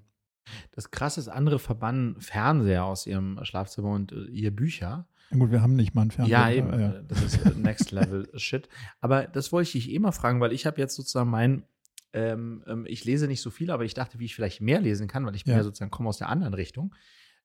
[0.71, 5.07] Das krasse ist, andere verbannen Fernseher aus ihrem Schlafzimmer und äh, ihr Bücher.
[5.29, 6.37] na gut, wir haben nicht mal einen Fernseher.
[6.37, 6.79] Ja, eben.
[6.79, 7.01] ja.
[7.01, 8.67] Das ist äh, Next Level Shit.
[8.99, 11.63] Aber das wollte ich dich eh mal fragen, weil ich habe jetzt sozusagen mein,
[12.17, 15.07] ähm, ähm, ich lese nicht so viel, aber ich dachte, wie ich vielleicht mehr lesen
[15.07, 15.57] kann, weil ich bin Ja.
[15.59, 16.95] ja, sozusagen komme aus der anderen Richtung,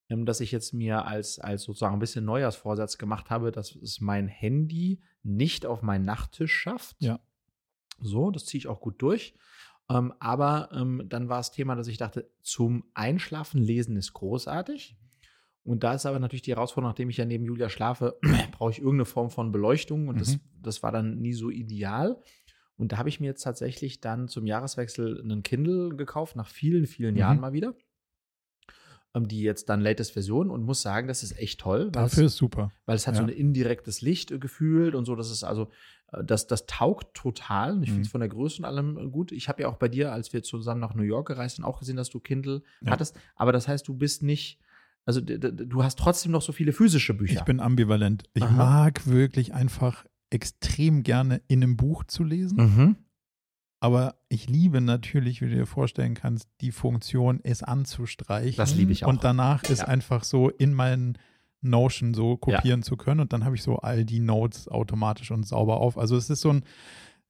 [0.08, 4.00] ähm, dass ich jetzt mir als, als sozusagen ein bisschen Neujahrsvorsatz gemacht habe, dass es
[4.00, 6.96] mein Handy nicht auf meinen Nachttisch schafft.
[7.00, 7.20] Ja.
[8.00, 9.35] So, das ziehe ich auch gut durch.
[9.90, 14.96] Ähm, aber ähm, dann war das Thema, dass ich dachte, zum Einschlafen lesen ist großartig.
[15.64, 18.18] Und da ist aber natürlich die Herausforderung, nachdem ich ja neben Julia schlafe,
[18.52, 20.40] brauche ich irgendeine Form von Beleuchtung und das, Mhm.
[20.61, 22.20] das war dann nie so ideal.
[22.83, 26.87] Und da habe ich mir jetzt tatsächlich dann zum Jahreswechsel einen Kindle gekauft, nach vielen,
[26.87, 27.21] vielen Mhm.
[27.21, 27.75] Jahren mal wieder.
[29.14, 31.90] Ähm, Die jetzt dann latest Version und muss sagen, das ist echt toll.
[31.95, 32.73] weil es- Dafür ist super.
[32.87, 33.29] weil es hat so Ja.
[33.29, 35.14] ein indirektes Licht äh, gefühlt und so.
[35.14, 35.68] Das ist also,
[36.12, 37.75] äh, das, das taugt total.
[37.83, 37.92] Ich Mhm.
[37.92, 39.31] finde es von der Größe und allem äh, gut.
[39.31, 41.79] Ich habe ja auch bei dir, als wir zusammen nach New York gereist sind, auch
[41.79, 42.90] gesehen, dass du Kindle Ja.
[42.90, 43.16] hattest.
[43.37, 44.59] Aber das heißt, du bist nicht,
[45.05, 47.35] also du hast trotzdem noch so viele physische Bücher.
[47.35, 48.25] Ich bin ambivalent.
[48.35, 48.57] Ich Aha.
[48.57, 52.57] mag wirklich einfach extrem gerne in einem Buch zu lesen.
[52.59, 52.97] Mhm.
[53.81, 58.57] Aber ich liebe natürlich, wie du dir vorstellen kannst, die Funktion, es anzustreichen.
[58.57, 59.09] Das liebe ich auch.
[59.09, 59.88] Und danach ist Ja.
[59.88, 61.18] einfach so in meinen
[61.61, 63.21] Notion so kopieren zu können.
[63.21, 65.99] Und dann habe ich so all die Notes automatisch und sauber auf.
[65.99, 66.64] Also es ist so ein,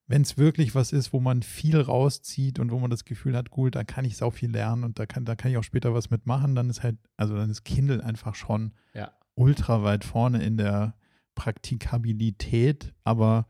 [0.07, 3.51] wenn es wirklich was ist, wo man viel rauszieht und wo man das Gefühl hat,
[3.51, 5.95] gut, da kann ich sau viel lernen und da kann, da kann ich auch später
[5.95, 9.11] was mitmachen, dann ist halt, also dann ist Kindle einfach schon Ja.
[9.35, 10.95] ultra weit vorne in der
[11.43, 13.47] Praktikabilität, aber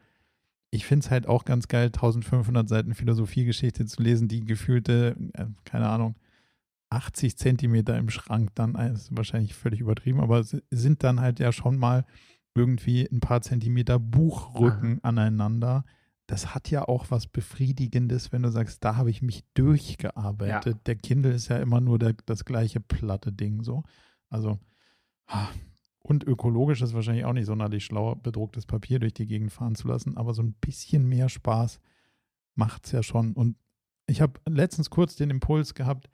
[0.71, 5.45] ich finde es halt auch ganz geil, 1500 Seiten Philosophiegeschichte zu lesen, die gefühlte, äh,
[5.65, 6.15] keine Ahnung,
[6.89, 11.53] 80 Zentimeter im Schrank dann, äh, ist wahrscheinlich völlig übertrieben, aber sind dann halt ja
[11.53, 12.07] schon mal
[12.55, 15.85] irgendwie ein paar Zentimeter Buchrücken aneinander.
[16.27, 20.75] Das hat ja auch was Befriedigendes, wenn du sagst, da habe ich mich durchgearbeitet.
[20.75, 20.81] Ja.
[20.87, 23.83] Der Kindle ist ja immer nur der, das gleiche platte Ding so.
[24.31, 24.59] Also,
[25.27, 25.49] ah,
[26.03, 29.89] und ökologisch ist wahrscheinlich auch nicht sonderlich schlau, bedrucktes Papier durch die Gegend fahren zu
[29.89, 31.81] lassen, aber so ein bisschen mehr Spaß
[32.55, 33.33] macht es ja schon.
[33.35, 33.57] Und
[34.07, 36.11] ich habe letztens kurz den Impuls gehabt,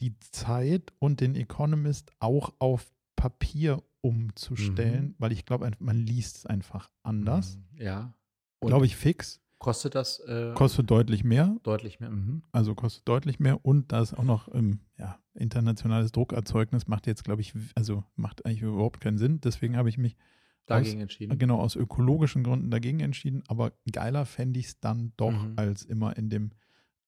[0.00, 5.14] die Zeit und den Economist auch auf Papier umzustellen, Mhm.
[5.18, 7.56] weil ich glaube, man liest es einfach anders.
[7.56, 8.14] Mhm, Ja.
[8.60, 9.40] Glaube ich fix.
[9.58, 12.10] Kostet das äh, Kostet deutlich mehr, deutlich mehr?
[12.10, 12.42] Mhm.
[12.52, 17.24] also kostet deutlich mehr und da ist auch noch ähm, ja, internationales Druckerzeugnis macht jetzt,
[17.24, 19.40] glaube ich, also macht eigentlich überhaupt keinen Sinn.
[19.40, 20.16] Deswegen habe ich mich
[20.66, 21.38] Dagegen aus, entschieden.
[21.38, 25.54] genau aus ökologischen Gründen dagegen entschieden, aber geiler fände ich es dann doch, Mhm.
[25.56, 26.50] als immer in dem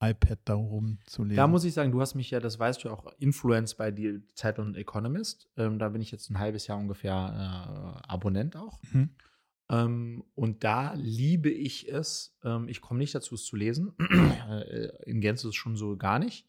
[0.02, 1.36] iPad da rumzulesen.
[1.36, 4.22] Da muss ich sagen, du hast mich ja, das weißt du auch, Influenced bei die
[4.34, 5.48] Zeitung Economist.
[5.58, 8.80] Ähm, da bin ich jetzt ein halbes Jahr ungefähr äh, Abonnent auch.
[8.92, 9.10] Mhm.
[9.70, 12.36] Ähm, und da liebe ich es.
[12.44, 13.92] Ähm, ich komme nicht dazu, es zu lesen.
[14.50, 16.46] Äh, In Gänze ist es schon so gar nicht.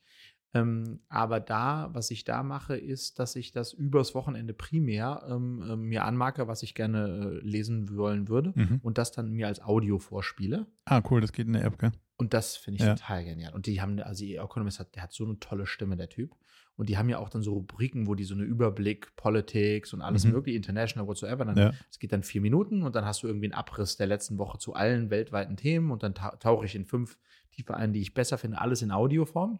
[0.53, 5.87] Ähm, aber da, was ich da mache, ist, dass ich das übers Wochenende primär ähm,
[5.87, 8.79] mir anmarke, was ich gerne äh, lesen wollen würde Mhm.
[8.83, 10.65] und das dann mir als Audio vorspiele.
[10.83, 11.91] Ah, cool, das geht in der App, gell?
[12.17, 12.95] Und das finde ich Ja.
[12.95, 13.53] total genial.
[13.53, 16.35] Und die haben, also die Economist hat, der hat so eine tolle Stimme, der Typ.
[16.81, 20.01] Und die haben ja auch dann so Rubriken, wo die so eine Überblick, Politics und
[20.01, 20.31] alles Mhm.
[20.31, 21.45] mögliche, international, whatsoever.
[21.45, 21.73] Dann, Ja.
[21.91, 24.57] Es geht dann vier Minuten und dann hast du irgendwie einen Abriss der letzten Woche
[24.57, 27.19] zu allen weltweiten Themen und dann ta tauche ich in fünf
[27.51, 29.59] tiefer ein, die ich besser finde, alles in Audioform.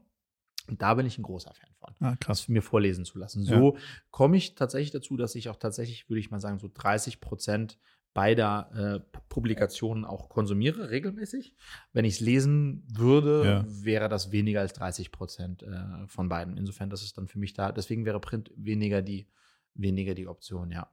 [0.67, 3.43] Und da bin ich ein großer Fan von Ah, das mir vorlesen zu lassen.
[3.43, 3.77] So
[4.09, 7.77] komme ich tatsächlich dazu, dass ich auch tatsächlich, würde ich mal sagen, so 30 Prozent
[8.13, 8.71] beider
[9.03, 11.55] äh, Publikationen auch konsumiere, regelmäßig.
[11.93, 13.65] Wenn ich es lesen würde, Ja.
[13.85, 16.57] wäre das weniger als 30 Prozent äh, von beiden.
[16.57, 17.71] Insofern, das ist dann für mich da.
[17.71, 19.27] Deswegen wäre Print weniger die,
[19.75, 20.89] weniger die Option, ja.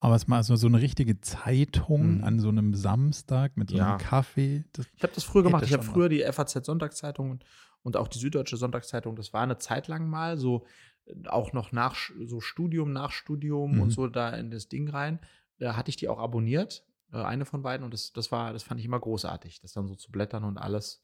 [0.00, 2.24] Aber es mal so, so eine richtige Zeitung Mhm.
[2.24, 3.90] an so einem Samstag mit so Ja.
[3.90, 4.64] einem Kaffee.
[4.74, 5.64] Das, Ich habe das früher gemacht.
[5.64, 7.44] Ich habe früher die FAZ-Sonntagszeitung und,
[7.82, 9.16] und auch die Süddeutsche Sonntagszeitung.
[9.16, 10.66] Das war eine Zeit lang mal so,
[11.06, 13.80] äh, auch noch nach so Studium, Nachstudium Mhm.
[13.80, 15.20] und so da in das Ding rein.
[15.58, 17.84] Da hatte ich die auch abonniert, äh, eine von beiden.
[17.84, 20.58] Und das, das war, das fand ich immer großartig, das dann so zu blättern und
[20.58, 21.00] alles.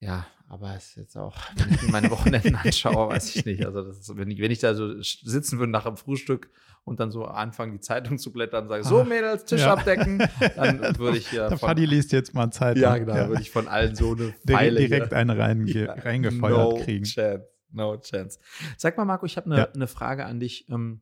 [0.00, 3.64] Ja, aber es ist jetzt auch, wenn ich mir meine Wochenenden anschaue, weiß ich nicht.
[3.64, 6.50] Also, ist, wenn, ich, wenn ich da so sitzen würde nach dem Frühstück
[6.84, 9.72] und dann so anfangen, die Zeitung zu blättern und sage, so Ach, Mädels, Tisch ja.
[9.72, 10.18] abdecken,
[10.56, 12.82] dann würde ich ja Der von Fadi liest jetzt mal Zeitung.
[12.82, 13.28] ja, genau.
[13.28, 15.16] Würde ich von allen so eine Direkt, Pfeile direkt hier.
[15.16, 17.04] einen reinge Ja, reingefeuert no kriegen.
[17.04, 17.48] Chance.
[17.70, 18.38] No chance.
[18.76, 19.72] Sag mal, Marco, ich habe eine Ja.
[19.72, 20.68] eine Frage an dich.
[20.68, 21.00] Ähm,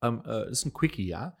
[0.00, 1.36] ähm, äh, ist ein Quickie, ja?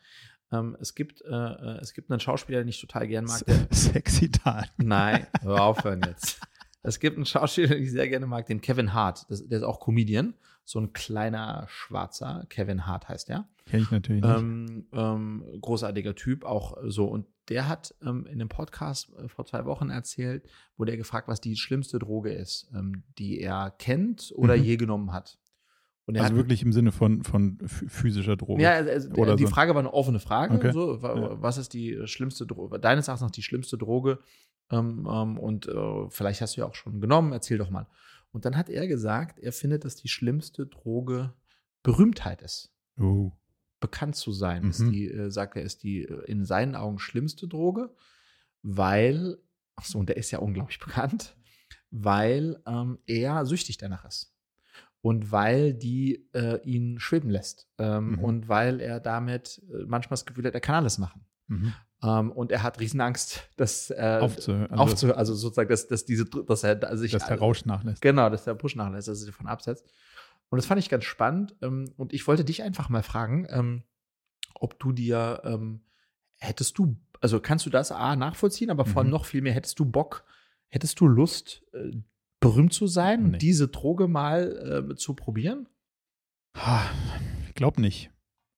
[0.52, 3.44] Ähm, es, gibt, äh, äh, es gibt einen Schauspieler, den ich total gern mag.
[3.46, 4.64] Der, Sexy Time.
[4.76, 6.40] nein, hör aufhören jetzt.
[6.82, 9.24] Es gibt einen Schauspieler, den ich sehr gerne mag, den Kevin Hart.
[9.30, 10.34] Das, der ist auch Comedian.
[10.64, 12.44] So ein kleiner Schwarzer.
[12.48, 13.48] Kevin Hart heißt der.
[13.66, 14.36] Kenn ich natürlich nicht.
[14.36, 17.06] Ähm, ähm, großartiger Typ, auch so.
[17.06, 20.44] Und der hat ähm, in einem Podcast äh, vor zwei Wochen erzählt,
[20.76, 24.62] wurde er gefragt, was die schlimmste Droge ist, ähm, die er kennt oder Mhm.
[24.62, 25.38] je genommen hat.
[26.08, 28.62] Also hat, wirklich im Sinne von, von ph- physischer Droge.
[28.62, 29.50] ja, also, also, Oder die so.
[29.50, 30.54] Frage war eine offene Frage.
[30.54, 30.72] Okay.
[30.72, 30.98] So.
[31.00, 34.18] Was ist die äh, schlimmste Droge, deines Erachtens nach die schlimmste Droge?
[34.70, 37.86] Ähm, ähm, und äh, vielleicht hast du ja auch schon genommen, erzähl doch mal.
[38.32, 41.34] Und dann hat er gesagt, er findet, dass die schlimmste Droge
[41.82, 43.32] Berühmtheit ist Oh.
[43.80, 44.90] bekannt zu sein, ist Mhm.
[44.92, 47.90] die, äh, sagt er, ist die äh, in seinen Augen schlimmste Droge,
[48.62, 49.38] weil,
[49.76, 51.36] ach so, und der ist ja unglaublich bekannt,
[51.90, 54.31] weil ähm, er süchtig danach ist.
[55.02, 57.68] Und weil die äh, ihn schweben lässt.
[57.78, 58.18] Ähm, Mhm.
[58.20, 61.26] Und weil er damit äh, manchmal das Gefühl hat, er kann alles machen.
[61.48, 61.74] Mhm.
[62.04, 64.70] Ähm, und er hat Riesenangst, dass äh, Aufzuhören.
[64.70, 68.00] Also, aufzuhören, also sozusagen, dass, dass diese, dass er, also ich, dass der Rausch nachlässt.
[68.00, 69.84] Genau, dass der Push nachlässt, dass er sich davon absetzt.
[70.50, 71.56] Und das fand ich ganz spannend.
[71.62, 73.82] Ähm, und ich wollte dich einfach mal fragen, ähm,
[74.54, 75.80] ob du dir, ähm,
[76.38, 79.12] hättest du, also kannst du das A nachvollziehen, aber vor allem Mhm.
[79.12, 80.24] noch viel mehr, hättest du Bock,
[80.68, 81.92] hättest du Lust, äh,
[82.42, 83.32] berühmt zu sein Nee.
[83.34, 85.68] und diese Droge mal äh, zu probieren?
[86.56, 86.82] Ha,
[87.48, 88.10] Ich glaube nicht.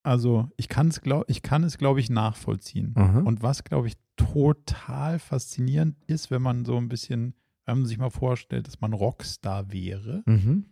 [0.03, 2.95] Also ich, kann's glaub, ich kann es, glaube ich, nachvollziehen.
[2.97, 3.27] Mhm.
[3.27, 7.97] Und was, glaube ich, total faszinierend ist, wenn man so ein bisschen, wenn man sich
[7.99, 10.67] mal vorstellt, dass man Rockstar wäre, Mhm.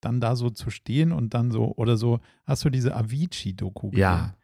[0.00, 4.00] dann da so zu stehen und dann so, oder so, hast du diese Avicii-Doku gesehen?
[4.00, 4.34] Ja.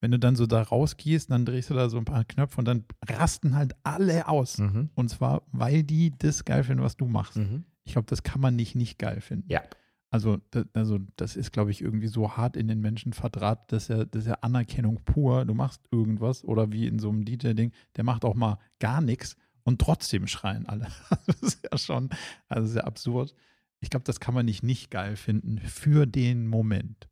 [0.00, 2.66] Wenn du dann so da rausgehst, dann drehst du da so ein paar Knöpfe und
[2.66, 4.58] dann rasten halt alle aus.
[4.58, 4.90] Mhm.
[4.94, 7.36] Und zwar, weil die das geil finden, was du machst.
[7.36, 7.64] Mhm.
[7.84, 9.50] Ich glaube, das kann man nicht nicht geil finden.
[9.50, 9.62] Ja.
[10.10, 13.90] Also, da, also das ist, glaube ich, irgendwie so hart in den Menschen verdrahtet, dass
[13.90, 15.44] er, das ist ja Anerkennung pur.
[15.44, 19.36] Du machst irgendwas oder wie in so einem DJ-Ding, der macht auch mal gar nichts
[19.64, 20.86] und trotzdem schreien alle.
[21.26, 22.08] Das ist ja schon,
[22.48, 23.34] also sehr absurd.
[23.80, 27.07] Ich glaube, das kann man nicht nicht geil finden für den Moment.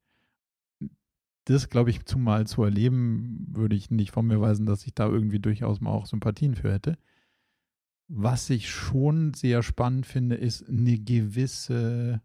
[1.46, 5.06] Das, glaube ich, zumal zu erleben, würde ich nicht von mir weisen, dass ich da
[5.06, 6.98] irgendwie durchaus mal auch Sympathien für hätte.
[8.08, 12.20] Was ich schon sehr spannend finde, ist eine gewisse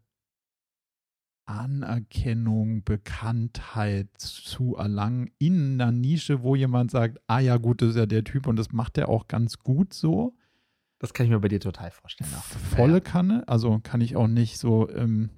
[1.46, 7.98] Anerkennung, Bekanntheit zu erlangen in einer Nische, wo jemand sagt, ah ja gut, das ist
[7.98, 10.36] ja der Typ und das macht er auch ganz gut so.
[10.98, 12.30] Das kann ich mir bei dir total vorstellen.
[12.30, 15.30] Volle Kanne, also kann ich auch nicht so, ähm,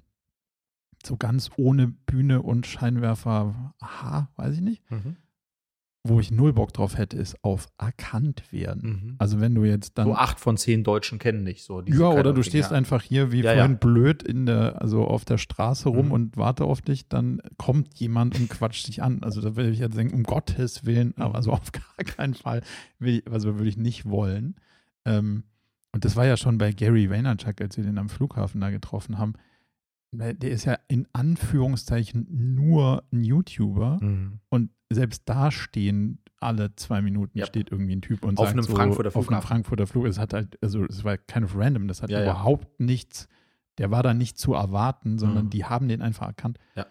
[1.06, 4.90] so ganz ohne Bühne und Scheinwerfer, aha, weiß ich nicht.
[4.90, 5.16] Mhm
[6.06, 8.82] wo ich null Bock drauf hätte, ist auf erkannt werden.
[8.82, 9.14] Mhm.
[9.18, 10.06] Also wenn du jetzt dann.
[10.06, 11.82] So acht von zehn Deutschen kennen dich so.
[11.86, 12.76] Ja, oder du stehst ja.
[12.76, 13.78] einfach hier wie ja, vorhin ja.
[13.78, 16.12] blöd in der, also auf der Straße rum mhm.
[16.12, 19.22] und warte auf dich, dann kommt jemand und quatscht dich an.
[19.22, 22.60] Also da würde ich jetzt denken, um Gottes Willen, aber so auf gar keinen Fall,
[22.98, 24.56] will ich, also würde ich nicht wollen.
[25.06, 25.44] Ähm,
[25.92, 29.16] und das war ja schon bei Gary Vaynerchuk, als wir den am Flughafen da getroffen
[29.16, 29.34] haben.
[30.18, 34.40] Der ist ja in Anführungszeichen nur ein YouTuber mhm.
[34.48, 37.46] und selbst da stehen alle zwei Minuten ja.
[37.46, 39.24] steht irgendwie ein Typ und auf sagt einem so, Frankfurter Flug.
[39.24, 40.06] Auf einem Frankfurter Flug.
[40.06, 42.86] Es hat halt, also es war kind of random, das hat ja, überhaupt ja.
[42.86, 43.28] nichts,
[43.78, 45.50] der war da nicht zu erwarten, sondern mhm.
[45.50, 46.58] die haben den einfach erkannt.
[46.76, 46.86] Ja.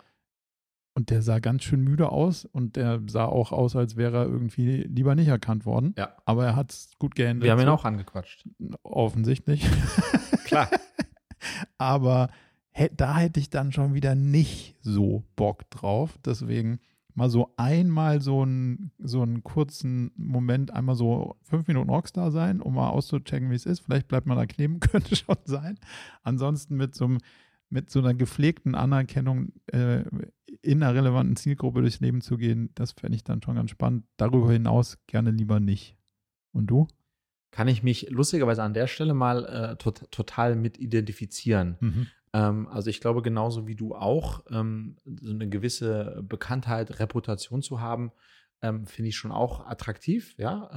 [0.95, 4.25] Und der sah ganz schön müde aus und der sah auch aus, als wäre er
[4.25, 5.95] irgendwie lieber nicht erkannt worden.
[5.97, 6.15] Ja.
[6.25, 7.45] Aber er hat es gut geändert.
[7.45, 8.47] Wir haben ihn auch angequatscht.
[8.83, 9.67] Offensichtlich.
[10.45, 10.69] Klar.
[11.77, 12.29] Aber
[12.95, 16.17] da hätte ich dann schon wieder nicht so Bock drauf.
[16.25, 16.79] Deswegen
[17.15, 22.61] mal so einmal so einen, so einen kurzen Moment, einmal so fünf Minuten Rockstar sein,
[22.61, 23.81] um mal auszuchecken, wie es ist.
[23.81, 25.77] Vielleicht bleibt man da kleben, könnte schon sein.
[26.23, 27.17] Ansonsten mit so, einem,
[27.69, 30.03] mit so einer gepflegten Anerkennung äh,
[30.61, 34.05] in einer relevanten Zielgruppe durchs Leben zu gehen, das fände ich dann schon ganz spannend.
[34.17, 35.97] Darüber hinaus gerne lieber nicht.
[36.51, 36.87] Und du?
[37.51, 41.77] Kann ich mich lustigerweise an der Stelle mal äh, tot, total mit identifizieren.
[41.79, 42.07] Mhm.
[42.33, 47.79] Ähm, also ich glaube genauso wie du auch, ähm, so eine gewisse Bekanntheit, Reputation zu
[47.79, 48.11] haben,
[48.61, 50.69] ähm, finde ich schon auch attraktiv, ja.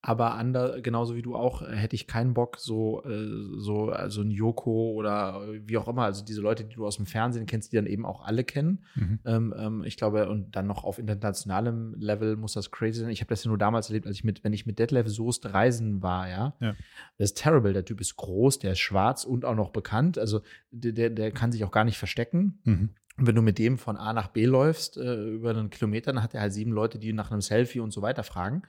[0.00, 4.20] Aber ander, genauso wie du auch, äh, hätte ich keinen Bock, so, äh, so also
[4.20, 7.72] ein Joko oder wie auch immer, also diese Leute, die du aus dem Fernsehen kennst,
[7.72, 8.84] die dann eben auch alle kennen.
[8.94, 9.18] Mhm.
[9.24, 13.10] Ähm, ähm, ich glaube, und dann noch auf internationalem Level muss das crazy sein.
[13.10, 15.52] Ich habe das ja nur damals erlebt, als ich mit, wenn ich mit Detlef Soest
[15.52, 16.54] reisen war, ja.
[16.60, 16.76] ja.
[17.16, 17.72] Das ist terrible.
[17.72, 20.16] Der Typ ist groß, der ist schwarz und auch noch bekannt.
[20.16, 22.60] Also der, der, der kann sich auch gar nicht verstecken.
[22.62, 22.90] Mhm.
[23.20, 26.34] Wenn du mit dem von A nach B läufst, äh, über einen Kilometer, dann hat
[26.34, 28.62] er halt sieben Leute, die nach einem Selfie und so weiter fragen.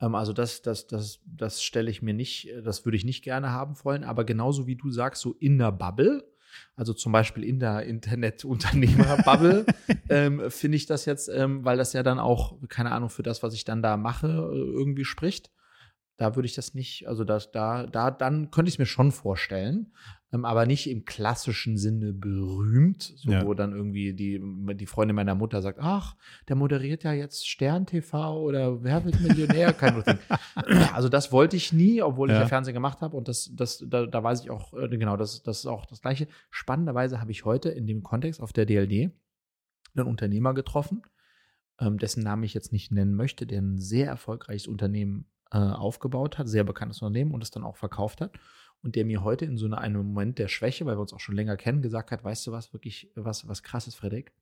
[0.00, 3.50] Ähm, also das, das, das, das stelle ich mir nicht, das würde ich nicht gerne
[3.50, 4.04] haben wollen.
[4.04, 6.24] Aber genauso wie du sagst, so in der Bubble,
[6.76, 9.66] also zum Beispiel in der Internetunternehmer-Bubble,
[10.08, 13.42] ähm, finde ich das jetzt, ähm, weil das ja dann auch, keine Ahnung, für das,
[13.42, 15.50] was ich dann da mache, äh, irgendwie spricht.
[16.16, 19.12] Da würde ich das nicht, also das, da, da, dann könnte ich es mir schon
[19.12, 19.92] vorstellen,
[20.30, 23.46] aber nicht im klassischen Sinne berühmt, so ja.
[23.46, 24.40] wo dann irgendwie die,
[24.74, 26.16] die Freundin meiner Mutter sagt, ach,
[26.48, 29.72] der moderiert ja jetzt Stern TV oder Wer wird Millionär?
[29.72, 30.02] Kein
[30.92, 32.36] also das wollte ich nie, obwohl ja.
[32.36, 35.16] ich ja Fernsehen gemacht habe und das, das, da, da weiß ich auch, äh, genau,
[35.16, 36.28] das, das ist auch das Gleiche.
[36.50, 39.10] Spannenderweise habe ich heute in dem Kontext auf der DLD
[39.96, 41.02] einen Unternehmer getroffen,
[41.80, 46.36] ähm, dessen Namen ich jetzt nicht nennen möchte, der ein sehr erfolgreiches Unternehmen äh, aufgebaut
[46.36, 48.32] hat, sehr bekanntes Unternehmen und es dann auch verkauft hat.
[48.82, 51.34] Und der mir heute in so einem Moment der Schwäche, weil wir uns auch schon
[51.34, 54.32] länger kennen, gesagt hat, weißt du was, wirklich, was, was krasses, Frederik?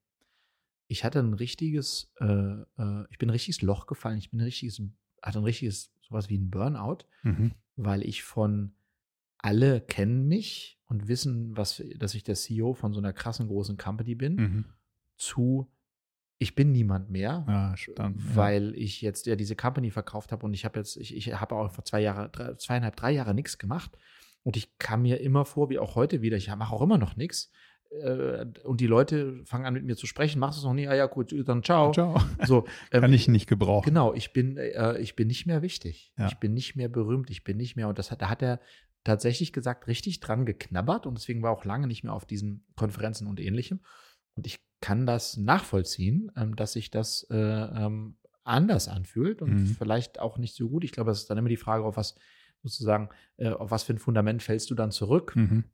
[0.89, 4.45] Ich hatte ein richtiges, äh, äh, ich bin ein richtiges Loch gefallen, ich bin ein
[4.45, 4.81] richtiges,
[5.23, 7.53] hatte ein richtiges, sowas wie ein Burnout, mhm.
[7.77, 8.73] weil ich von
[9.39, 13.77] alle kennen mich und wissen, was, dass ich der CEO von so einer krassen großen
[13.77, 14.65] Company bin, mhm.
[15.17, 15.71] zu
[16.39, 18.83] ich bin niemand mehr, ja, stand, weil ja.
[18.83, 21.73] ich jetzt ja diese Company verkauft habe und ich habe jetzt, ich, ich habe auch
[21.73, 23.97] vor zwei Jahre, drei, zweieinhalb, drei Jahre nichts gemacht
[24.47, 27.17] und ich kam mir immer vor, wie auch heute wieder, ich mache auch immer noch
[27.17, 27.51] nichts.
[27.91, 30.87] Äh, und die Leute fangen an mit mir zu sprechen, machst du es noch nie?
[30.87, 31.91] Ah ja, gut, dann ciao.
[31.91, 32.17] Ciao.
[32.45, 33.87] So, ähm, Kann ich nicht gebrauchen.
[33.87, 36.13] Genau, ich bin, äh, ich bin nicht mehr wichtig.
[36.17, 36.29] Ja.
[36.29, 38.61] Ich bin nicht mehr berühmt, ich bin nicht mehr, und das hat, da hat er
[39.03, 43.27] tatsächlich gesagt, richtig dran geknabbert und deswegen war auch lange nicht mehr auf diesen Konferenzen
[43.27, 43.81] und ähnlichem.
[44.35, 49.67] Und ich kann das nachvollziehen, ähm, dass sich das äh, ähm, anders anfühlt und mhm.
[49.67, 50.85] vielleicht auch nicht so gut.
[50.85, 52.15] Ich glaube, es ist dann immer die Frage, auf was
[52.69, 55.35] sozusagen, äh, auf was für ein Fundament fällst du dann zurück?
[55.37, 55.65] Mhm.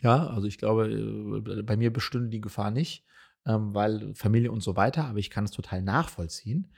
[0.00, 3.04] Ja, also ich glaube, äh, bei mir bestünde die Gefahr nicht,
[3.46, 6.72] ähm, weil Familie und so weiter, aber ich kann es total nachvollziehen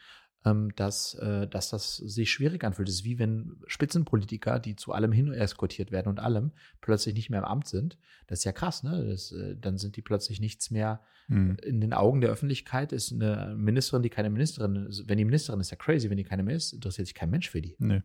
[0.45, 2.89] ähm, dass, äh, dass das sich schwierig anfühlt.
[2.89, 7.31] Es ist wie wenn Spitzenpolitiker, die zu allem hin eskortiert werden und allem, plötzlich nicht
[7.31, 7.99] mehr im Amt sind.
[8.27, 9.07] Das ist ja krass, ne?
[9.09, 11.57] Das, äh, dann sind die plötzlich nichts mehr mhm.
[11.63, 12.93] in den Augen der Öffentlichkeit.
[12.93, 15.09] Ist eine Ministerin, die keine Ministerin ist.
[15.09, 16.09] Wenn die Ministerin ist, ja crazy.
[16.09, 17.77] Wenn die keine mehr ist, interessiert sich kein Mensch für die.
[17.79, 18.03] Nee.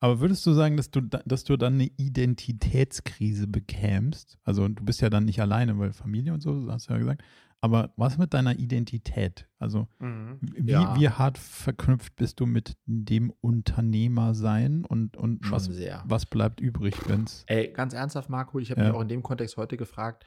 [0.00, 4.38] Aber würdest du sagen, dass du, dass du dann eine Identitätskrise bekämst?
[4.44, 7.22] Also du bist ja dann nicht alleine, weil Familie und so, hast du ja gesagt.
[7.60, 9.48] Aber was mit deiner Identität?
[9.58, 10.38] Also Mhm.
[10.40, 10.94] wie, Ja.
[10.96, 16.04] wie hart verknüpft bist du mit dem Unternehmer sein und, und Schon was, sehr.
[16.06, 17.42] was bleibt übrig, wenn es.
[17.48, 18.88] Ey, ganz ernsthaft, Marco, ich habe Ja.
[18.88, 20.24] mich auch in dem Kontext heute gefragt,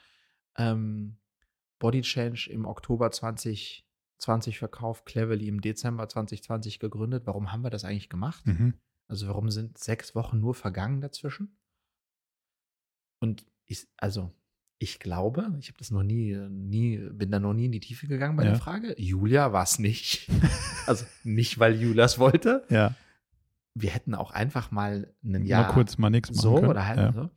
[0.57, 1.15] ähm,
[1.79, 7.23] Body Change im Oktober 2020 verkauft, Cleverly im Dezember 2020 gegründet.
[7.25, 8.45] Warum haben wir das eigentlich gemacht?
[8.45, 8.73] Mhm.
[9.11, 11.57] Also warum sind sechs Wochen nur vergangen dazwischen?
[13.19, 14.31] Und ich, also
[14.79, 18.07] ich glaube, ich habe das noch nie, nie, bin da noch nie in die Tiefe
[18.07, 18.51] gegangen bei Ja.
[18.51, 18.95] der Frage.
[18.97, 20.29] Julia war es nicht.
[20.87, 22.65] also nicht, weil Julia es wollte.
[22.69, 22.95] Ja,
[23.75, 26.69] Wir hätten auch einfach mal ein Jahr mal kurz mal nichts machen so können.
[26.69, 27.11] oder halt ja.
[27.11, 27.29] so.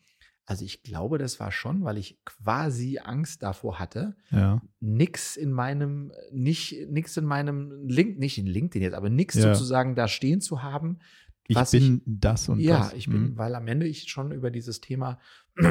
[0.47, 4.63] Also ich glaube, das war schon, weil ich quasi Angst davor hatte, Ja.
[4.79, 9.55] nix in meinem, nicht, nix in meinem Link, nicht in LinkedIn jetzt, aber nix Ja.
[9.55, 10.99] sozusagen da stehen zu haben.
[11.47, 12.93] Ich was bin das und ja, das.
[12.95, 13.37] ich bin, Mhm.
[13.39, 15.19] weil am Ende ich schon über dieses Thema,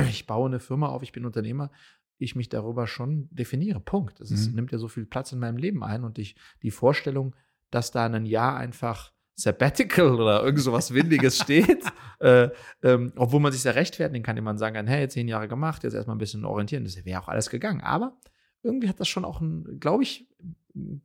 [0.10, 1.72] ich baue eine Firma auf, ich bin Unternehmer,
[2.20, 3.80] ich mich darüber schon definiere.
[3.80, 4.20] Punkt.
[4.22, 4.56] Es Mhm.
[4.56, 7.36] nimmt ja so viel Platz in meinem Leben ein und ich, die Vorstellung,
[7.72, 11.84] dass da ein Jahr einfach Sabbatical oder irgend sowas Windiges steht,
[12.20, 12.50] äh,
[12.84, 15.84] ähm, obwohl man sich ja rechtfertigen kann, indem man sagen kann, hey, zehn Jahre gemacht,
[15.84, 17.82] jetzt erstmal ein bisschen orientieren, das wäre auch alles gegangen.
[17.82, 18.16] Aber
[18.62, 19.42] irgendwie hat das schon auch,
[19.80, 20.28] glaube ich,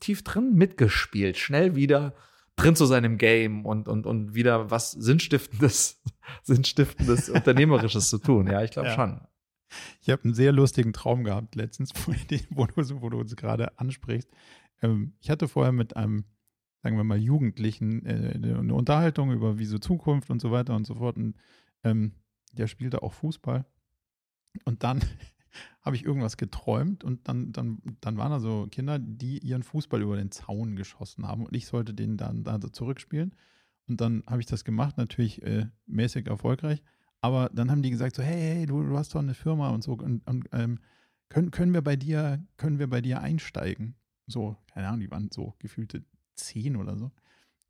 [0.01, 2.15] tief drin mitgespielt, schnell wieder
[2.59, 6.03] drin zu sein im Game und, und, und wieder was Sinnstiftendes,
[6.43, 8.47] Sinnstiftendes, Unternehmerisches zu tun.
[8.49, 8.95] Ja, ich glaube Ja.
[8.95, 9.21] schon.
[10.01, 11.93] Ich habe einen sehr lustigen Traum gehabt letztens,
[12.51, 14.31] wo du, wo du, uns gerade ansprichst.
[14.83, 16.25] Ähm, ich hatte vorher mit einem,
[16.83, 20.75] sagen wir mal, Jugendlichen äh, eine eine Unterhaltung über wie so Zukunft und so weiter
[20.75, 21.17] und so fort.
[21.17, 21.37] Und
[21.85, 22.13] ähm,
[22.53, 23.67] der spielte auch Fußball.
[24.65, 25.03] Und dann
[25.83, 30.03] habe ich irgendwas geträumt und dann, dann, dann waren da so Kinder, die ihren Fußball
[30.03, 33.35] über den Zaun geschossen haben und ich sollte den dann da so zurückspielen.
[33.89, 36.83] Und dann habe ich das gemacht, natürlich äh, mäßig erfolgreich.
[37.21, 39.83] Aber dann haben die gesagt so, hey, hey, du, du hast doch eine Firma und
[39.83, 40.79] so und, und ähm,
[41.29, 43.97] können, können wir bei dir, können wir bei dir einsteigen?
[44.27, 47.11] So, keine Ahnung, die waren so gefühlte zehn oder so.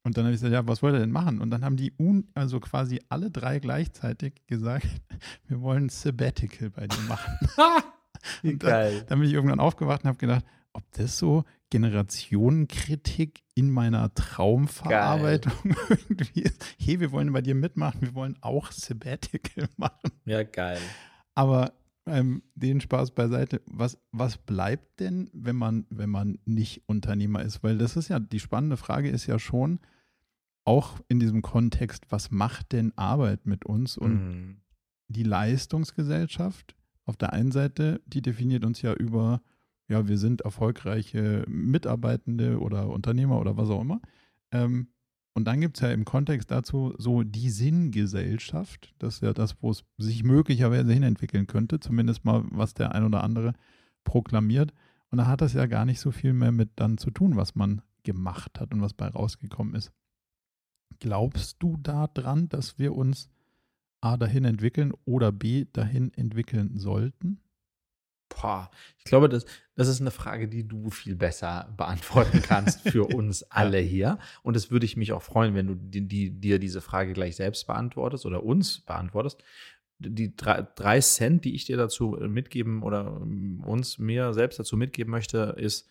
[0.08, 1.38] Und dann habe ich gesagt, ja, was wollt ihr denn machen?
[1.42, 4.86] Und dann haben die un, also quasi alle drei gleichzeitig gesagt,
[5.48, 7.34] wir wollen Sabbatical bei dir machen.
[8.42, 9.04] Und dann- geil.
[9.06, 15.52] Dann bin ich irgendwann aufgewacht und habe gedacht, ob das so Generationenkritik in meiner Traumverarbeitung
[15.90, 16.64] irgendwie ist.
[16.78, 20.10] Hey, wir wollen bei dir mitmachen, wir wollen auch Sabbatical machen.
[20.24, 20.78] Ja, geil.
[21.34, 21.72] Aber
[22.06, 23.60] ähm, den Spaß beiseite.
[23.66, 27.62] Was, was bleibt denn, wenn man, wenn man nicht Unternehmer ist?
[27.62, 29.78] Weil das ist ja, die spannende Frage ist ja schon,
[30.68, 33.96] auch in diesem Kontext, was macht denn Arbeit mit uns?
[33.96, 34.56] Und Mhm.
[35.08, 39.40] die Leistungsgesellschaft auf der einen Seite, die definiert uns ja über,
[39.88, 44.00] ja, wir sind erfolgreiche Mitarbeitende oder Unternehmer oder was auch immer.
[44.52, 44.88] Ähm,
[45.34, 48.92] und dann gibt es ja im Kontext dazu so die Sinngesellschaft.
[48.98, 53.04] Das ist ja das, wo es sich möglicherweise hinentwickeln könnte, zumindest mal, was der ein
[53.04, 53.54] oder andere
[54.04, 54.72] proklamiert.
[55.10, 57.54] Und da hat das ja gar nicht so viel mehr mit dann zu tun, was
[57.54, 59.92] man gemacht hat und was bei rausgekommen ist.
[61.00, 63.30] Glaubst du daran, dass wir uns
[64.00, 67.40] A dahin entwickeln oder B dahin entwickeln sollten?
[68.28, 73.04] Boah, ich glaube, das, das ist eine Frage, die du viel besser beantworten kannst für
[73.14, 74.18] uns alle hier.
[74.42, 77.36] Und es würde ich mich auch freuen, wenn du die, die, dir diese Frage gleich
[77.36, 79.42] selbst beantwortest oder uns beantwortest.
[79.98, 84.76] Die drei, drei Cent, die ich dir dazu mitgeben oder ähm, uns, mir selbst dazu
[84.76, 85.88] mitgeben möchte, ist,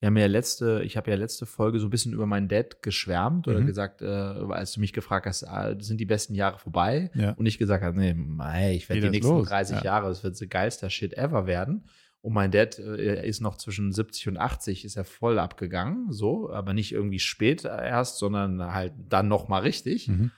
[0.00, 2.82] wir haben ja letzte, ich habe ja letzte Folge so ein bisschen über meinen Dad
[2.82, 3.66] geschwärmt oder Mhm.
[3.66, 7.10] gesagt, äh, als du mich gefragt hast, ah, sind die besten Jahre vorbei?
[7.14, 7.32] Ja.
[7.32, 8.16] Und ich gesagt habe, nee,
[8.54, 9.48] ey, ich werde die nächsten los?
[9.48, 9.84] 30 Ja.
[9.84, 11.84] Jahre, das wird der geilste Shit ever werden.
[12.22, 16.50] Und mein Dad äh, ist noch zwischen 70 und 80, ist er voll abgegangen, so,
[16.50, 20.08] aber nicht irgendwie spät erst, sondern halt dann noch mal richtig.
[20.08, 20.30] Mhm.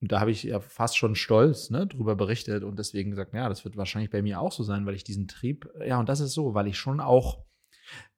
[0.00, 3.48] Und da habe ich ja fast schon stolz ne, drüber berichtet und deswegen gesagt, ja,
[3.48, 6.20] das wird wahrscheinlich bei mir auch so sein, weil ich diesen Trieb, ja, und das
[6.20, 7.45] ist so, weil ich schon auch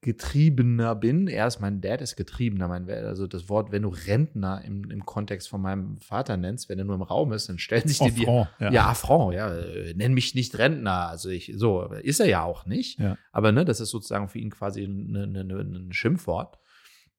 [0.00, 1.26] getriebener bin.
[1.26, 5.04] Er ist mein Dad ist getriebener, mein also das Wort, wenn du Rentner im, im
[5.04, 8.12] Kontext von meinem Vater nennst, wenn er nur im Raum ist, dann stellen sich die,
[8.12, 9.52] die ja, ja Affront, ja,
[9.94, 13.18] nenn mich nicht Rentner, also ich so ist er ja auch nicht, Ja.
[13.32, 16.58] aber ne, das ist sozusagen für ihn quasi eine, eine, ein Schimpfwort.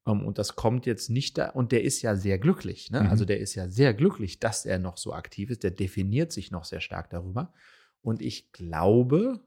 [0.06, 3.02] Um, und das kommt jetzt nicht da, und der ist ja sehr glücklich, ne?
[3.02, 3.10] Mhm.
[3.10, 6.52] Also der ist ja sehr glücklich, dass er noch so aktiv ist, der definiert sich
[6.52, 7.54] noch sehr stark darüber.
[8.02, 9.42] Und ich glaube,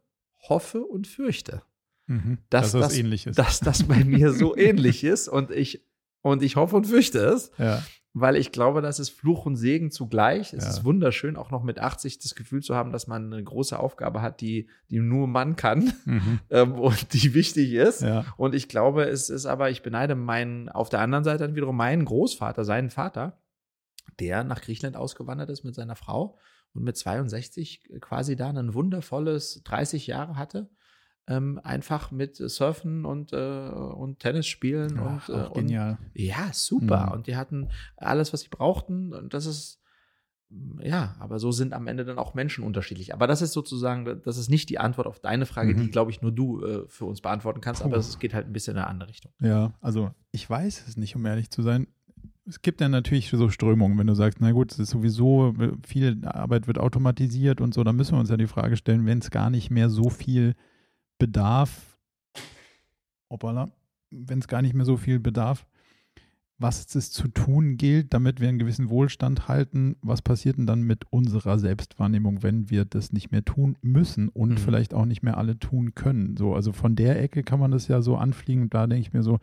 [0.48, 1.62] hoffe und fürchte,
[2.06, 2.38] Mhm.
[2.50, 3.38] dass Dass das das- ähnlich ist.
[3.38, 5.86] dass das bei mir so ähnlich ist und ich,
[6.20, 7.82] und ich hoffe und fürchte es, ja.
[8.12, 10.52] weil ich glaube, das ist Fluch und Segen zugleich.
[10.52, 10.70] Es Ja.
[10.70, 14.20] ist wunderschön, auch noch mit 80 das Gefühl zu haben, dass man eine große Aufgabe
[14.20, 16.40] hat, die, die nur man kann Mhm.
[16.50, 18.02] ähm, und die wichtig ist.
[18.02, 18.24] ja.
[18.36, 21.76] Und ich glaube, es ist aber, ich beneide meinen, auf der anderen Seite dann wiederum
[21.76, 23.40] meinen Großvater, seinen Vater,
[24.20, 26.36] der nach Griechenland ausgewandert ist mit seiner Frau
[26.74, 30.68] und mit 62 quasi da ein wundervolles 30 Jahre hatte.
[31.28, 35.98] Ähm, einfach mit Surfen und, äh, und Tennis spielen Ach, und, äh, auch genial.
[36.00, 37.06] und ja, super.
[37.06, 37.12] Mhm.
[37.12, 39.12] Und die hatten alles, was sie brauchten.
[39.12, 39.78] Und das ist
[40.82, 43.14] ja, aber so sind am Ende dann auch Menschen unterschiedlich.
[43.14, 45.80] Aber das ist sozusagen, das ist nicht die Antwort auf deine Frage, Mhm.
[45.80, 48.00] die, glaube ich, nur du äh, für uns beantworten kannst, aber Puh.
[48.00, 49.32] es geht halt ein bisschen in eine andere Richtung.
[49.40, 51.86] Ja, also ich weiß es nicht, um ehrlich zu sein.
[52.44, 55.54] Es gibt ja natürlich so Strömungen, wenn du sagst, na gut, es ist sowieso,
[55.86, 59.20] viel Arbeit wird automatisiert und so, dann müssen wir uns ja die Frage stellen, wenn
[59.20, 60.54] es gar nicht mehr so viel
[61.18, 61.98] Bedarf,
[63.30, 63.70] hoppala,
[64.10, 65.66] wenn es gar nicht mehr so viel Bedarf,
[66.58, 70.82] was es zu tun gilt, damit wir einen gewissen Wohlstand halten, was passiert denn dann
[70.82, 74.56] mit unserer Selbstwahrnehmung, wenn wir das nicht mehr tun müssen und Mhm.
[74.58, 76.36] vielleicht auch nicht mehr alle tun können?
[76.36, 79.12] So, also von der Ecke kann man das ja so anfliegen und da denke ich
[79.12, 79.40] mir so,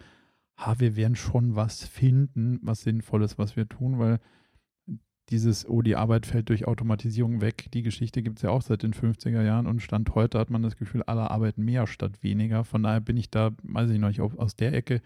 [0.56, 4.20] ha, wir werden schon was finden, was Sinnvolles, was wir tun, weil
[5.30, 8.84] dieses, oh, die Arbeit fällt durch Automatisierung weg, die Geschichte gibt es ja auch seit
[8.84, 12.64] den 50er Jahren und Stand heute hat man das Gefühl, alle arbeiten mehr statt weniger.
[12.64, 15.02] Von daher bin ich da, weiß ich noch nicht, aus der Ecke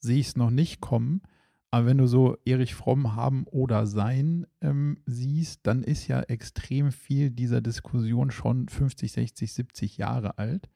[0.00, 1.22] sehe ich es noch nicht kommen.
[1.70, 6.90] Aber wenn du so Erich Fromm haben oder sein ähm, siehst, dann ist ja extrem
[6.90, 10.68] viel dieser Diskussion schon 50, 60, 70 Jahre alt.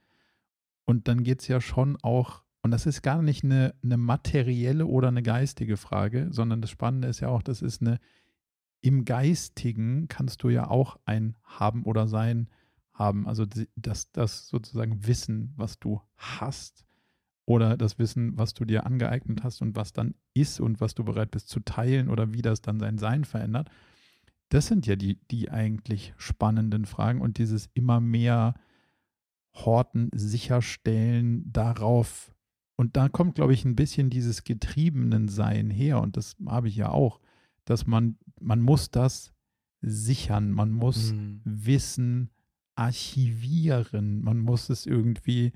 [0.84, 4.86] Und dann geht es ja schon auch, und das ist gar nicht eine, eine materielle
[4.86, 7.98] oder eine geistige Frage, sondern das Spannende ist ja auch, das ist eine,
[8.84, 12.50] im Geistigen kannst du ja auch ein Haben oder Sein
[12.92, 13.26] haben.
[13.26, 16.84] Also das, das sozusagen Wissen, was du hast
[17.46, 21.02] oder das Wissen, was du dir angeeignet hast und was dann ist und was du
[21.02, 23.70] bereit bist zu teilen oder wie das dann sein Sein verändert.
[24.50, 28.52] Das sind ja die, die eigentlich spannenden Fragen und dieses immer mehr
[29.54, 32.34] Horten, sicherstellen, darauf.
[32.76, 36.76] Und da kommt, glaube ich, ein bisschen dieses getriebenen Sein her und das habe ich
[36.76, 37.20] ja auch,
[37.64, 39.32] dass man, man muss das
[39.80, 41.40] sichern, man muss Mhm.
[41.44, 42.30] Wissen
[42.76, 44.22] archivieren.
[44.22, 45.52] Man muss es irgendwie,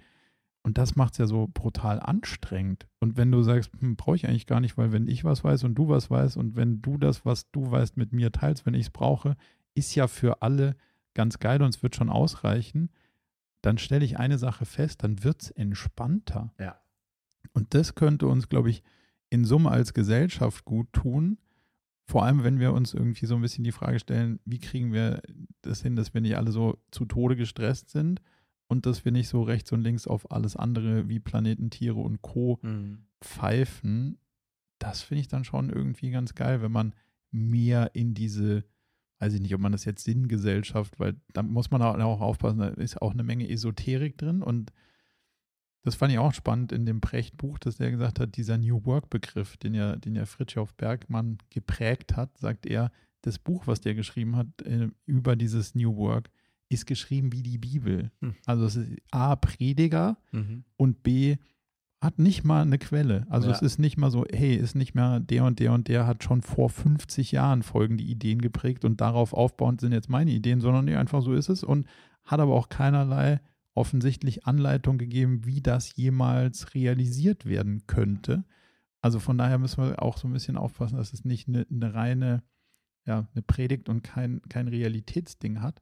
[0.63, 2.87] und das macht es ja so brutal anstrengend.
[3.01, 5.65] Und wenn du sagst, hm, brauche ich eigentlich gar nicht, weil wenn ich was weiß
[5.65, 8.75] und du was weißt und wenn du das, was du weißt, mit mir teilst, wenn
[8.75, 9.37] ich es brauche,
[9.75, 10.77] ist ja für alle
[11.15, 12.91] ganz geil und es wird schon ausreichen,
[13.63, 16.55] dann stelle ich eine Sache fest, dann wird es entspannter.
[16.61, 16.81] Ja.
[17.53, 18.83] Und das könnte uns, glaube ich,
[19.31, 21.39] in Summe als Gesellschaft gut tun.
[22.09, 25.21] Vor allem, wenn wir uns irgendwie so ein bisschen die Frage stellen, wie kriegen wir
[25.61, 28.23] das hin, dass wir nicht alle so zu Tode gestresst sind
[28.67, 32.23] und dass wir nicht so rechts und links auf alles andere wie Planeten, Tiere und
[32.23, 32.61] Co.
[32.63, 33.05] Mhm.
[33.23, 34.19] pfeifen.
[34.79, 36.95] Das finde ich dann schon irgendwie ganz geil, wenn man
[37.31, 38.65] mehr in diese,
[39.19, 42.69] weiß ich nicht, ob man das jetzt Sinngesellschaft, weil da muss man auch aufpassen, da
[42.69, 44.73] ist auch eine Menge Esoterik drin und
[45.85, 49.57] das fand ich auch spannend in dem Precht-Buch, dass der gesagt hat, dieser New Work-Begriff,
[49.57, 52.91] den ja, den ja Fritjof Bergmann geprägt hat, sagt er,
[53.23, 56.31] das Buch, was der geschrieben hat äh, über dieses New Work,
[56.69, 58.11] ist geschrieben wie die Bibel.
[58.21, 58.35] Hm.
[58.47, 60.65] Also es ist A, Prediger Mhm.
[60.77, 61.37] und B,
[62.01, 63.27] hat nicht mal eine Quelle.
[63.29, 63.55] Also Ja.
[63.57, 66.23] es ist nicht mal so, hey, ist nicht mehr der und der und der hat
[66.23, 70.85] schon vor 50 Jahren folgende Ideen geprägt und darauf aufbauend sind jetzt meine Ideen, sondern
[70.85, 71.87] nee, einfach so ist es und
[72.25, 73.41] hat aber auch keinerlei
[73.79, 78.45] offensichtlich Anleitung gegeben, wie das jemals realisiert werden könnte.
[79.01, 81.95] Also von daher müssen wir auch so ein bisschen aufpassen, dass es nicht eine, eine
[81.95, 82.43] reine,
[83.07, 85.81] ja, eine Predigt und kein, kein Realitätsding hat.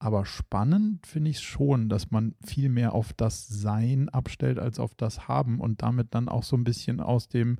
[0.00, 4.80] Aber spannend finde ich es schon, dass man viel mehr auf das Sein abstellt als
[4.80, 7.58] auf das Haben und damit dann auch so ein bisschen aus dem,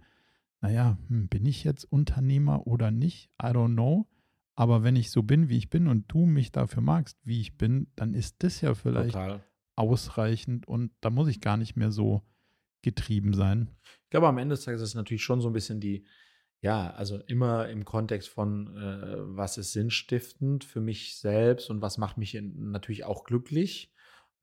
[0.61, 3.31] naja, hm, bin ich jetzt Unternehmer oder nicht?
[3.41, 4.09] I don't know.
[4.57, 7.57] Aber wenn ich so bin, wie ich bin und du mich dafür magst, wie ich
[7.57, 9.45] bin, dann ist das ja vielleicht Total.
[9.77, 12.23] Ausreichend und da muss ich gar nicht mehr so
[12.83, 13.71] getrieben sein.
[14.05, 16.05] Ich glaube, am Ende des Tages ist es natürlich schon so ein bisschen die,
[16.61, 21.99] ja, also immer im Kontext von, äh, was ist sinnstiftend für mich selbst und was
[21.99, 23.93] macht mich in, natürlich auch glücklich.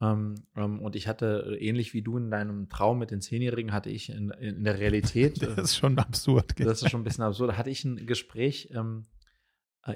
[0.01, 3.73] Ähm, ähm, und ich hatte, äh, ähnlich wie du in deinem Traum mit den Zehnjährigen,
[3.73, 6.53] hatte ich in, in der Realität, Das äh, ist schon absurd.
[6.57, 9.18] das ist schon ein bisschen absurd, hatte ich ein Gespräch ähm, äh,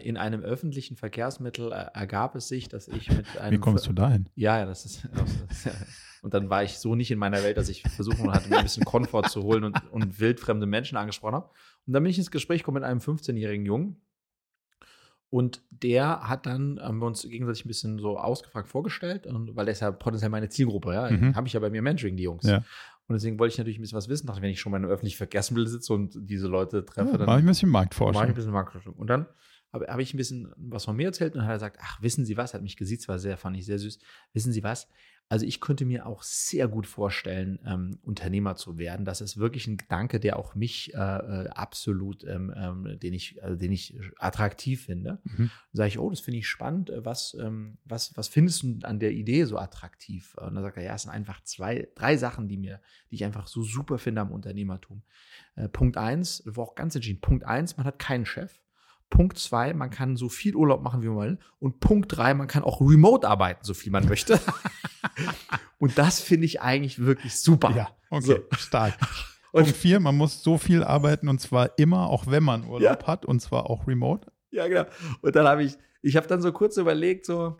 [0.02, 3.94] in einem öffentlichen Verkehrsmittel, äh, ergab es sich, dass ich mit einem Wie kommst du
[3.94, 4.30] dahin?
[4.36, 5.08] ja, ja, das ist.
[6.24, 8.64] Und dann war ich so nicht in meiner Welt, dass ich versuchen hatte, mir ein
[8.64, 11.50] bisschen Komfort zu holen und, und wildfremde Menschen angesprochen habe.
[11.86, 13.98] Und dann bin ich ins Gespräch gekommen mit einem 15-jährigen Jungen.
[15.30, 19.66] Und der hat dann, haben wir uns gegenseitig ein bisschen so ausgefragt vorgestellt, und, weil
[19.66, 21.10] der ist ja potenziell meine Zielgruppe, ja.
[21.10, 21.36] Mhm.
[21.36, 22.46] Habe ich ja bei mir Mentoring, die Jungs.
[22.46, 22.58] Ja.
[23.08, 24.28] Und deswegen wollte ich natürlich ein bisschen was wissen.
[24.28, 27.18] Dachte, wenn ich schon mal in einem öffentlichen Verkehrsmittel sitze und diese Leute treffe, Ja,
[27.18, 28.34] dann mach ich ein bisschen mache ich ein Marktforschung.
[28.34, 28.94] bisschen Marktforschung.
[28.94, 29.26] Und dann
[29.74, 32.02] habe hab ich ein bisschen was von mir erzählt und dann hat er gesagt, ach,
[32.02, 34.00] wissen Sie was, hat mich gesiezt, war sehr, fand ich sehr süß.
[34.34, 34.88] Wissen Sie was?
[35.30, 39.06] Also ich könnte mir auch sehr gut vorstellen, ähm, Unternehmer zu werden.
[39.06, 43.42] Das ist wirklich ein Gedanke, der auch mich äh, äh absolut, ähm, ähm, den ich,
[43.42, 45.20] also den ich attraktiv finde.
[45.24, 45.50] Mhm.
[45.72, 46.92] sage ich, oh, das finde ich spannend.
[46.98, 50.36] Was, ähm, was, was findest du an der Idee so attraktiv?
[50.36, 53.26] Und dann sagt er, ja, es sind einfach zwei, drei Sachen, die mir, die ich
[53.26, 55.02] einfach so super finde am Unternehmertum.
[55.56, 57.22] Äh, Punkt eins, war auch ganz entschieden.
[57.22, 58.60] Punkt eins, man hat keinen Chef.
[59.14, 61.38] Punkt zwei, man kann so viel Urlaub machen, wie man will.
[61.60, 64.40] Und Punkt drei, man kann auch remote arbeiten, so viel man möchte.
[65.78, 67.70] und das finde ich eigentlich wirklich super.
[67.76, 68.58] Ja, okay, so.
[68.58, 68.96] stark.
[69.52, 73.02] Und Punkt vier, man muss so viel arbeiten und zwar immer, auch wenn man Urlaub
[73.04, 73.08] ja.
[73.08, 74.32] hat und zwar auch remote.
[74.50, 74.86] Ja, genau.
[75.22, 77.58] Und dann habe ich, ich habe dann so kurz überlegt, so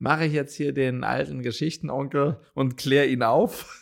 [0.00, 3.80] mache ich jetzt hier den alten Geschichtenonkel und kläre ihn auf.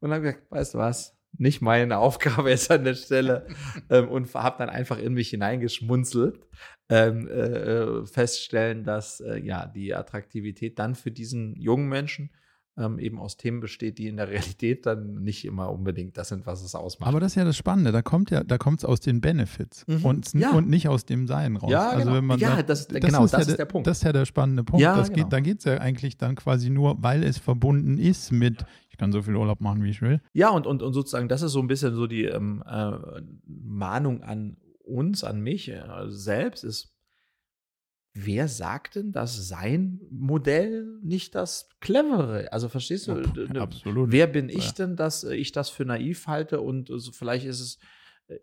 [0.00, 3.46] Und dann habe ich gesagt, weißt du was, nicht meine Aufgabe ist an der Stelle
[3.90, 6.40] ähm, und habe dann einfach in mich hineingeschmunzelt,
[6.88, 12.30] ähm, äh, äh, feststellen, dass äh, ja die Attraktivität dann für diesen jungen Menschen
[12.76, 16.46] ähm, eben aus Themen besteht, die in der Realität dann nicht immer unbedingt das sind,
[16.46, 17.08] was es ausmacht.
[17.08, 19.86] Aber das ist ja das Spannende, da kommt ja, da kommt es aus den Benefits
[19.86, 20.04] mhm.
[20.04, 20.50] und, ja.
[20.52, 21.70] und nicht aus dem Sein raus.
[21.70, 22.16] Ja, also genau.
[22.16, 23.86] wenn man ja, sagt, das, das, genau, ist, das ja ist der Punkt.
[23.86, 24.82] Das ist ja der spannende Punkt.
[24.82, 25.24] Ja, das genau.
[25.24, 28.98] geht, da geht es ja eigentlich dann quasi nur, weil es verbunden ist mit, ich
[28.98, 30.20] kann so viel Urlaub machen, wie ich will.
[30.32, 32.92] Ja, und, und, und sozusagen, das ist so ein bisschen so die ähm, äh,
[33.46, 36.93] Mahnung an uns, an mich äh, selbst, ist,
[38.14, 42.52] wer sagt denn, dass sein Modell nicht das clevere?
[42.52, 43.22] Also verstehst du?
[43.52, 44.12] Ja, absolut.
[44.12, 44.72] Wer bin ich ja.
[44.72, 47.78] denn, dass ich das für naiv halte und also vielleicht ist es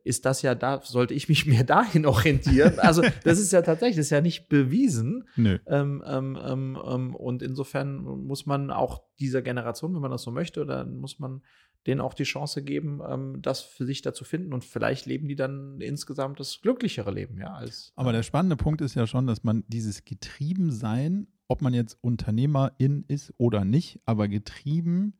[0.04, 2.80] ist das ja da, sollte ich mich mehr dahin orientieren.
[2.80, 5.28] Also das ist ja tatsächlich, das ist ja nicht bewiesen.
[5.36, 5.58] Nö.
[5.66, 10.32] Ähm, ähm, ähm, ähm, und insofern muss man auch dieser Generation, wenn man das so
[10.32, 11.42] möchte, dann muss man
[11.88, 14.54] denen auch die Chance geben, ähm, das für sich da zu finden.
[14.54, 17.54] Und vielleicht leben die dann insgesamt das glücklichere Leben, ja.
[17.54, 21.98] Als, Aber der spannende Punkt ist ja schon, dass man dieses Getriebensein, ob man jetzt
[22.02, 25.14] Unternehmerin ist oder nicht, aber getrieben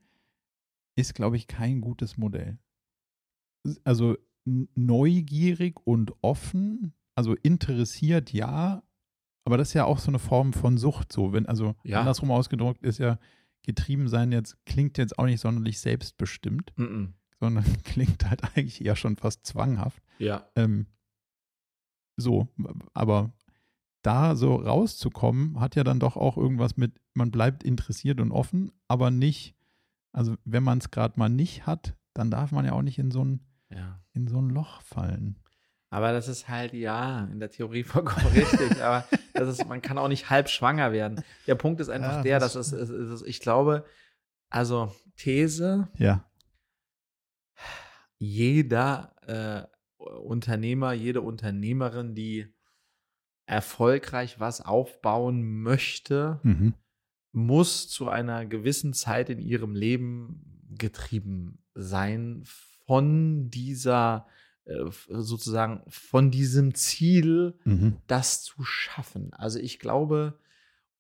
[0.96, 2.60] ist, glaube ich, kein gutes Modell.
[3.84, 8.84] Also neugierig und offen, also interessiert ja,
[9.46, 11.12] aber das ist ja auch so eine Form von Sucht.
[11.12, 12.00] So, wenn, also ja.
[12.00, 13.20] andersrum ausgedrückt ist ja,
[13.64, 17.08] getrieben sein jetzt, klingt jetzt auch nicht sonderlich selbstbestimmt, mm -mm.
[17.40, 20.02] sondern klingt halt eigentlich eher schon fast zwanghaft.
[20.20, 20.48] Ja.
[20.56, 20.88] Ähm,
[22.18, 22.48] so,
[22.94, 23.32] aber
[24.02, 28.72] da so rauszukommen, hat ja dann doch auch irgendwas mit, man bleibt interessiert und offen,
[28.88, 29.56] aber nicht,
[30.12, 33.12] also wenn man es gerade mal nicht hat, dann darf man ja auch nicht in
[33.12, 33.42] so ein
[33.74, 34.00] ja.
[34.14, 35.40] in so ein Loch fallen.
[35.92, 38.82] Aber das ist halt, ja, in der Theorie vollkommen richtig.
[38.82, 41.22] Aber das ist, man kann auch nicht halb schwanger werden.
[41.48, 43.86] Der Punkt ist einfach ja, der, dass es, es, es, ich glaube,
[44.50, 46.26] also These, ja.
[48.18, 49.68] jeder äh,
[50.02, 52.48] Unternehmer, jede Unternehmerin, die
[53.46, 56.74] erfolgreich was aufbauen möchte, mhm.
[57.34, 62.44] muss zu einer gewissen Zeit in ihrem Leben getrieben sein
[62.86, 64.26] von dieser
[64.66, 67.98] sozusagen von diesem Ziel, mhm.
[68.08, 69.34] das zu schaffen.
[69.34, 70.38] Also ich glaube,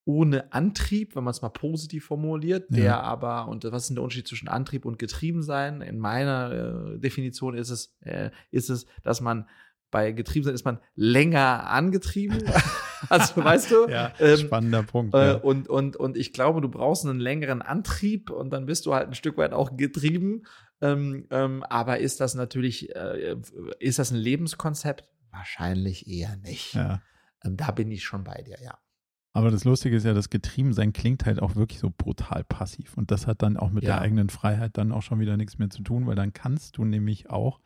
[0.04, 3.02] ohne Antrieb, wenn man es mal positiv formuliert, der ja.
[3.02, 5.82] aber, und was ist denn der Unterschied zwischen Antrieb und Getriebensein?
[5.82, 9.48] In meiner äh, Definition ist es, äh, ist es, dass man
[9.92, 12.44] bei Getriebensein ist man länger angetrieben.
[13.10, 13.88] also weißt du?
[13.90, 15.14] Ja, ähm, spannender Punkt.
[15.14, 15.34] Äh, ja.
[15.36, 19.08] und, und, und ich glaube, du brauchst einen längeren Antrieb und dann bist du halt
[19.08, 20.44] ein Stück weit auch getrieben.
[20.82, 23.36] Ähm, ähm, aber ist das natürlich, äh,
[23.80, 25.06] ist das ein Lebenskonzept?
[25.32, 26.74] Wahrscheinlich eher nicht.
[26.74, 27.02] Ja.
[27.44, 28.78] Ähm, da bin ich schon bei dir, ja.
[29.34, 32.98] Aber das Lustige ist ja, das Getriebensein klingt halt auch wirklich so brutal passiv.
[32.98, 33.94] Und das hat dann auch mit ja.
[33.94, 36.84] der eigenen Freiheit dann auch schon wieder nichts mehr zu tun, weil dann kannst du
[36.84, 37.60] nämlich auch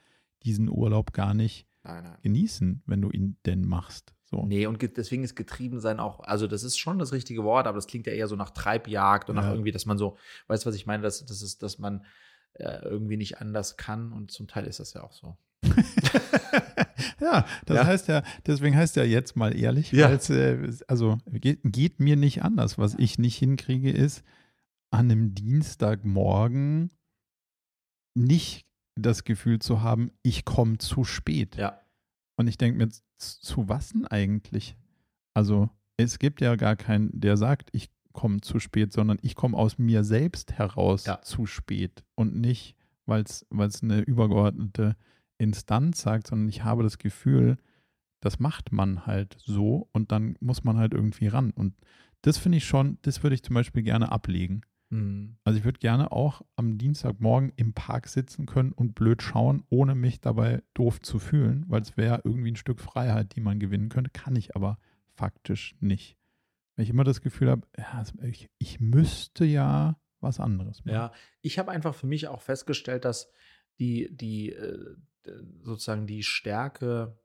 [0.43, 2.17] diesen Urlaub gar nicht nein, nein.
[2.21, 4.13] genießen, wenn du ihn denn machst.
[4.25, 4.43] So.
[4.45, 7.87] Nee, und deswegen ist Getriebensein auch, also das ist schon das richtige Wort, aber das
[7.87, 9.43] klingt ja eher so nach Treibjagd und ja.
[9.43, 10.17] nach irgendwie, dass man so,
[10.47, 12.03] weißt du, was ich meine, dass, das ist, dass man
[12.53, 15.37] äh, irgendwie nicht anders kann und zum Teil ist das ja auch so.
[17.21, 17.85] ja, das ja.
[17.85, 20.11] heißt ja, deswegen heißt ja jetzt mal ehrlich, ja.
[20.11, 22.77] äh, also geht, geht, mir nicht anders.
[22.77, 24.23] Was ich nicht hinkriege, ist
[24.91, 26.91] an einem Dienstagmorgen
[28.15, 28.65] nicht
[28.95, 31.57] das Gefühl zu haben, ich komme zu spät.
[31.57, 31.81] Ja.
[32.37, 34.75] Und ich denke mir, zu was denn eigentlich?
[35.33, 39.57] Also, es gibt ja gar keinen, der sagt, ich komme zu spät, sondern ich komme
[39.57, 41.21] aus mir selbst heraus ja.
[41.21, 43.45] zu spät und nicht, weil es
[43.83, 44.95] eine übergeordnete
[45.37, 47.57] Instanz sagt, sondern ich habe das Gefühl,
[48.21, 51.51] das macht man halt so und dann muss man halt irgendwie ran.
[51.51, 51.75] Und
[52.21, 54.61] das finde ich schon, das würde ich zum Beispiel gerne ablegen.
[54.89, 55.37] Mhm.
[55.43, 59.95] Also ich würde gerne auch am Dienstagmorgen im Park sitzen können und blöd schauen, ohne
[59.95, 63.89] mich dabei doof zu fühlen, weil es wäre irgendwie ein Stück Freiheit, die man gewinnen
[63.89, 64.77] könnte, kann ich aber
[65.15, 66.17] faktisch nicht.
[66.75, 70.95] Weil ich immer das Gefühl habe, ja, ich, ich müsste ja was anderes machen.
[70.95, 73.29] Ja, ich habe einfach für mich auch festgestellt, dass
[73.79, 74.95] die, die äh,
[75.63, 77.17] sozusagen die Stärke,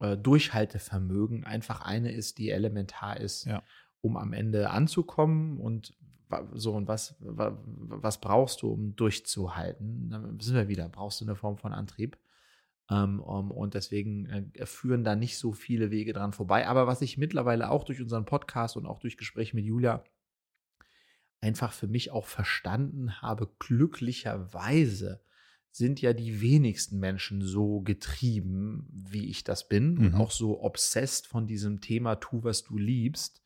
[0.00, 3.62] äh, Durchhaltevermögen einfach eine ist, die elementar ist, Ja.
[4.00, 5.96] um am Ende anzukommen und
[6.54, 10.10] so und was, wa- was brauchst du, um durchzuhalten?
[10.10, 12.18] Dann sind wir wieder, brauchst du eine Form von Antrieb.
[12.90, 16.66] Ähm, und deswegen äh, führen da nicht so viele Wege dran vorbei.
[16.68, 20.04] Aber was ich mittlerweile auch durch unseren Podcast und auch durch Gespräche mit Julia
[21.40, 25.20] einfach für mich auch verstanden habe, glücklicherweise
[25.70, 30.14] sind ja die wenigsten Menschen so getrieben, wie ich das bin und Mhm.
[30.14, 33.42] auch so obsessed von diesem Thema tu, was du liebst,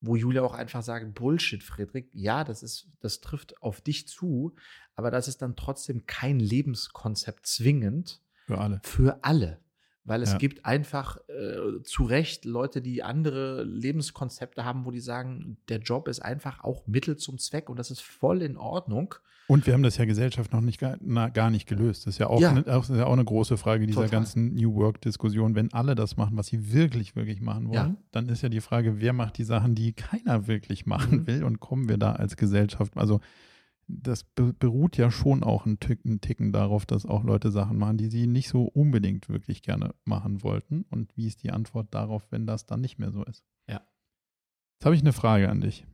[0.00, 4.54] wo Julia auch einfach sagt, Bullshit, Friedrich, ja, das ist, das trifft auf dich zu,
[4.94, 8.80] aber das ist dann trotzdem kein Lebenskonzept zwingend Für alle.
[8.82, 9.60] für alle.
[10.04, 10.38] Weil es Ja.
[10.38, 16.08] gibt einfach äh, zu Recht Leute, die andere Lebenskonzepte haben, wo die sagen, der Job
[16.08, 19.14] ist einfach auch Mittel zum Zweck und das ist voll in Ordnung.
[19.46, 22.06] Und wir haben das ja Gesellschaft noch nicht gar, na, gar nicht gelöst.
[22.06, 22.50] Das ist ja auch, Ja.
[22.50, 24.10] Eine, auch, ja auch eine große Frage dieser Total.
[24.20, 25.56] ganzen New Work-Diskussion.
[25.56, 27.96] Wenn alle das machen, was sie wirklich, wirklich machen wollen, Ja.
[28.12, 31.26] dann ist ja die Frage, wer macht die Sachen, die keiner wirklich machen Mhm.
[31.26, 32.96] will und kommen wir da als Gesellschaft?
[32.96, 33.20] Also
[34.02, 37.96] das be beruht ja schon auch ein Ticken, Ticken darauf, dass auch Leute Sachen machen,
[37.98, 40.82] die sie nicht so unbedingt wirklich gerne machen wollten.
[40.90, 43.44] Und wie ist die Antwort darauf, wenn das dann nicht mehr so ist?
[43.68, 43.80] Ja.
[44.74, 45.86] Jetzt habe ich eine Frage an dich.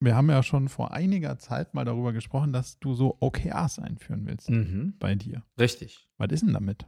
[0.00, 4.26] Wir haben ja schon vor einiger Zeit mal darüber gesprochen, dass du so OKRs einführen
[4.26, 4.94] willst Mhm.
[4.98, 5.42] bei dir.
[5.58, 6.08] Richtig.
[6.18, 6.86] Was ist denn damit?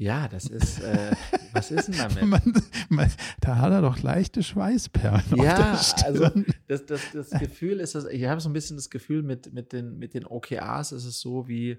[0.00, 1.10] Ja, das ist, äh,
[1.52, 2.24] was ist denn damit?
[2.24, 6.30] Man, man, da hat er doch leichte Schweißperlen auf Ja, also
[6.68, 9.72] das, das, das Gefühl ist, dass, ich habe so ein bisschen das Gefühl, mit, mit,
[9.72, 11.78] den, mit den OKRs ist es so wie,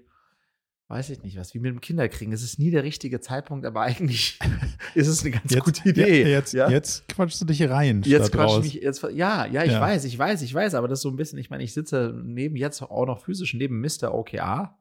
[0.88, 2.34] weiß ich nicht was, wie mit dem Kinderkriegen.
[2.34, 4.38] Es ist nie der richtige Zeitpunkt, aber eigentlich
[4.94, 6.22] ist es eine ganz jetzt, gute Idee.
[6.24, 6.68] Ja, jetzt, ja?
[6.68, 8.02] jetzt quatschst du dich rein.
[8.04, 8.66] Jetzt quatsch raus.
[8.66, 9.80] ich mich, jetzt, ja, ja, ich Ja.
[9.80, 12.20] weiß, ich weiß, ich weiß, aber das ist so ein bisschen, ich meine, ich sitze
[12.22, 14.12] neben jetzt auch noch physisch neben Mr.
[14.12, 14.76] OKR.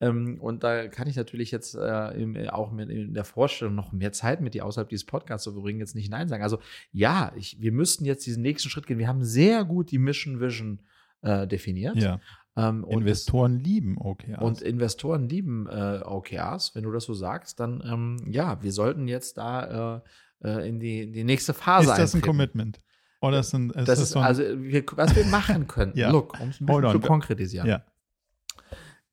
[0.00, 3.92] Ähm, und da kann ich natürlich jetzt äh, im, auch mit, in der Vorstellung noch
[3.92, 6.42] mehr Zeit mit dir außerhalb dieses Podcasts zu verbringen, jetzt nicht Nein sagen.
[6.42, 6.58] Also
[6.92, 8.98] ja, ich, wir müssten jetzt diesen nächsten Schritt gehen.
[8.98, 10.80] Wir haben sehr gut die Mission Vision
[11.22, 11.96] äh, definiert.
[11.96, 12.20] Ja,
[12.56, 14.42] Ähm, Investoren lieben OKRs.
[14.42, 19.08] und Investoren lieben äh, OKRs, wenn du das so sagst, dann ähm, ja, wir sollten
[19.08, 22.26] jetzt da äh, äh, in, die, in die nächste Phase ist das ein eintreten.
[22.26, 22.80] Commitment?
[23.22, 25.92] Oder ist, ein, ist Das das, ist so ein, also, wir, was wir machen können.
[25.96, 26.10] Ja.
[26.10, 26.92] Look, um es ein bisschen on.
[26.92, 27.66] zu konkretisieren.
[27.66, 27.82] ja.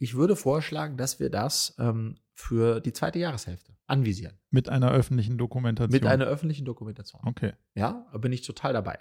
[0.04, 4.38] Ich würde vorschlagen, dass wir das ähm, für die zweite Jahreshälfte anvisieren.
[4.50, 5.94] mit einer öffentlichen Dokumentation.
[5.94, 7.22] Mit einer öffentlichen Dokumentation.
[7.26, 7.54] Okay.
[7.74, 9.00] Ja, da bin ich total dabei.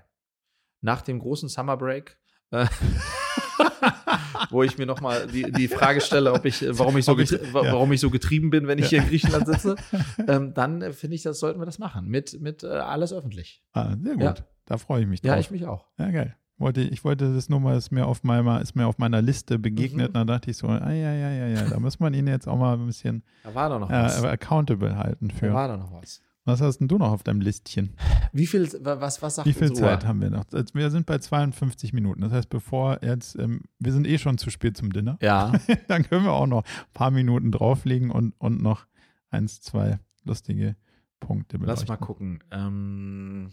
[0.80, 2.18] Nach dem großen Summer Break,
[2.53, 2.66] äh,
[4.50, 7.30] wo ich mir nochmal die, die Frage stelle, ob ich, äh, warum ich so, ich-
[7.32, 7.38] ja.
[7.53, 9.76] warum ich so getrieben bin, wenn ich hier in Griechenland sitze,
[10.28, 12.07] ähm, dann äh, finde ich, das sollten wir das machen.
[12.07, 13.64] Mit, mit äh, alles öffentlich.
[13.72, 14.22] Ah, sehr gut.
[14.22, 14.34] Ja.
[14.66, 15.28] Da freue ich mich drauf.
[15.30, 15.88] Ja, ich mich auch.
[15.98, 16.36] Ja, geil.
[16.63, 19.59] Wollte, ich wollte das nur mal, ist mir auf meiner, ist mir auf meiner Liste
[19.59, 20.15] begegnet.
[20.15, 20.21] Mhm.
[20.21, 22.47] Und da dachte ich so, ah, ja, ja, ja, ja, da muss man ihn jetzt
[22.49, 25.53] auch mal ein bisschen Da war doch noch äh, accountable halten Da für.
[25.53, 26.23] war doch noch was.
[26.45, 27.95] Was hast denn du noch auf deinem Listchen?
[28.33, 29.93] Wie viel, was, was sagt Wie viel unsere Uhr?
[29.93, 30.45] Zeit haben wir noch?
[30.73, 32.21] Wir sind bei 52 Minuten.
[32.23, 35.19] Das heißt, bevor jetzt, ähm, wir sind eh schon zu spät zum Dinner.
[35.21, 35.53] Ja,
[35.89, 38.87] Dann können wir auch noch ein paar Minuten drauflegen und, und noch
[39.31, 40.77] eins, zwei lustige
[41.21, 41.87] Punkte beleuchten.
[41.87, 42.43] lass mal gucken.
[42.51, 43.53] Ähm,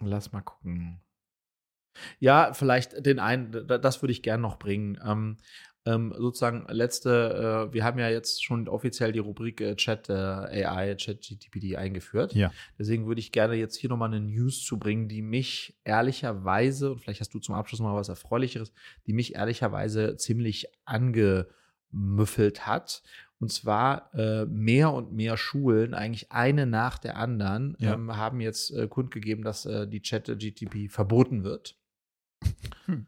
[0.00, 1.00] lass mal gucken.
[2.18, 4.98] Ja, vielleicht den einen, da- das würde ich gern noch bringen.
[5.04, 5.36] Ähm,
[5.86, 10.12] ähm, sozusagen letzte, äh, wir haben ja jetzt schon offiziell die Rubrik äh, Chat äh,
[10.12, 12.34] AI, Chat GTPD eingeführt.
[12.34, 12.52] Ja.
[12.78, 17.00] Deswegen würde ich gerne jetzt hier nochmal eine News zu bringen, die mich ehrlicherweise, und
[17.00, 18.72] vielleicht hast du zum Abschluss mal was Erfreulicheres,
[19.06, 20.66] die mich ehrlicherweise ziemlich
[21.92, 23.02] angemüffelt hat.
[23.38, 27.94] Und zwar äh, mehr und mehr Schulen, eigentlich eine nach der anderen, Ja.
[27.94, 31.76] ähm, haben jetzt äh, kundgegeben, dass äh, die Chat-GTP verboten wird.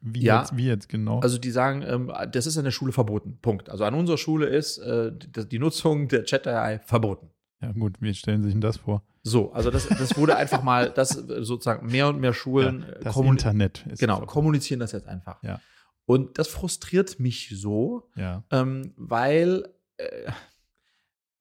[0.00, 0.40] Wie, Ja.
[0.40, 1.20] jetzt, wie jetzt genau?
[1.20, 3.38] Also die sagen, ähm, das ist an der Schule verboten.
[3.42, 3.68] Punkt.
[3.68, 7.30] Also an unserer Schule ist äh, die, Nutzung der Chat-AI verboten.
[7.60, 9.02] ja, gut, wie stellen Sie sich denn das vor?
[9.24, 13.00] So, also das, das wurde einfach mal, das äh, sozusagen mehr und mehr Schulen äh,
[13.02, 15.42] Das Internet ist genau, kommunizieren das jetzt einfach.
[15.42, 15.60] Ja.
[16.06, 19.64] Und das frustriert mich so, Ja, ähm, weil,
[19.96, 20.30] äh,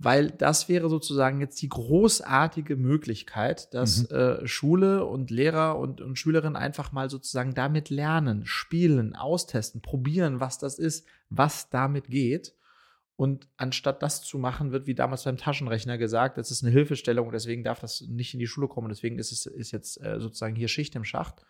[0.04, 4.16] weil das wäre sozusagen jetzt die großartige Möglichkeit, dass Mhm.
[4.16, 10.40] äh, Schule und Lehrer und, und Schülerinnen einfach mal sozusagen damit lernen, spielen, austesten, probieren,
[10.40, 12.56] was das ist, was damit geht.
[13.16, 17.32] Und anstatt das zu machen, wird wie damals beim Taschenrechner gesagt, das ist eine Hilfestellung,
[17.32, 18.90] deswegen darf das nicht in die Schule kommen.
[18.90, 21.46] Deswegen ist es ist jetzt äh, sozusagen hier Schicht im Schacht.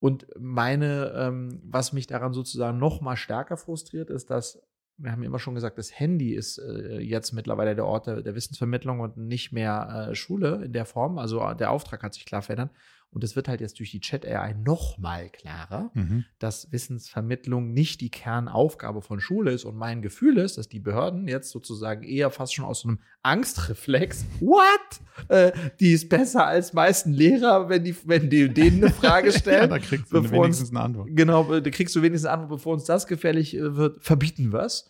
[0.00, 4.60] Und meine, ähm, was mich daran sozusagen noch mal stärker frustriert, ist, dass
[4.98, 8.34] wir haben immer schon gesagt, das Handy ist äh, jetzt mittlerweile der Ort der, der
[8.34, 11.18] Wissensvermittlung und nicht mehr äh, Schule in der Form.
[11.18, 12.70] Also der Auftrag hat sich klar verändert.
[13.10, 16.24] Und es wird halt jetzt durch die Chat-AI noch mal klarer, Mhm.
[16.38, 19.64] dass Wissensvermittlung nicht die Kernaufgabe von Schule ist.
[19.64, 22.98] Und mein Gefühl ist, dass die Behörden jetzt sozusagen eher fast schon aus so einem
[23.22, 25.28] Angstreflex, what?
[25.28, 29.38] Äh, die ist besser als meisten Lehrer, wenn die, wenn die denen eine Frage ja,
[29.38, 29.70] stellen.
[29.70, 31.08] da kriegst du wenigstens eine Antwort.
[31.12, 34.88] Genau, da kriegst du wenigstens eine Antwort, bevor uns das gefährlich äh, wird, verbieten wir's.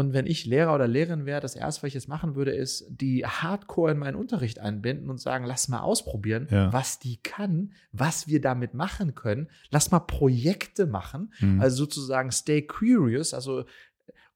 [0.00, 2.86] Und wenn ich Lehrer oder Lehrerin wäre, das erste, was ich jetzt machen würde, ist,
[2.88, 6.72] die hardcore in meinen Unterricht einbinden und sagen, lass mal ausprobieren, Ja.
[6.72, 9.48] was die kann, was wir damit machen können.
[9.70, 11.34] Lass mal Projekte machen.
[11.40, 11.60] Mhm.
[11.60, 13.64] Also sozusagen stay curious, also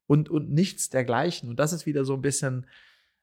[0.06, 1.48] und, und nichts dergleichen.
[1.48, 2.66] Und das ist wieder so ein bisschen,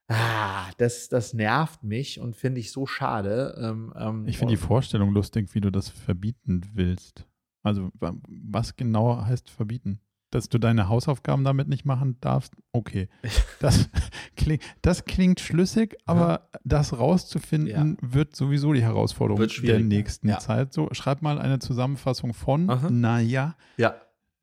[0.08, 3.56] ah, das, das nervt mich und finde ich so schade.
[3.62, 7.28] Ähm, ähm, Ich finde die Vorstellung lustig, wie du das verbieten willst.
[7.62, 10.00] Also, wa- was genau heißt verbieten?
[10.32, 12.54] Dass du deine Hausaufgaben damit nicht machen darfst?
[12.72, 13.08] Okay.
[13.60, 13.90] Das,
[14.36, 20.40] klingt, das klingt schlüssig, aber das rauszufinden wird sowieso die Herausforderung der nächsten ja.
[20.40, 20.74] Zeit.
[20.74, 22.90] So, schreib mal eine Zusammenfassung von, Aha.
[22.90, 23.94] naja, ja,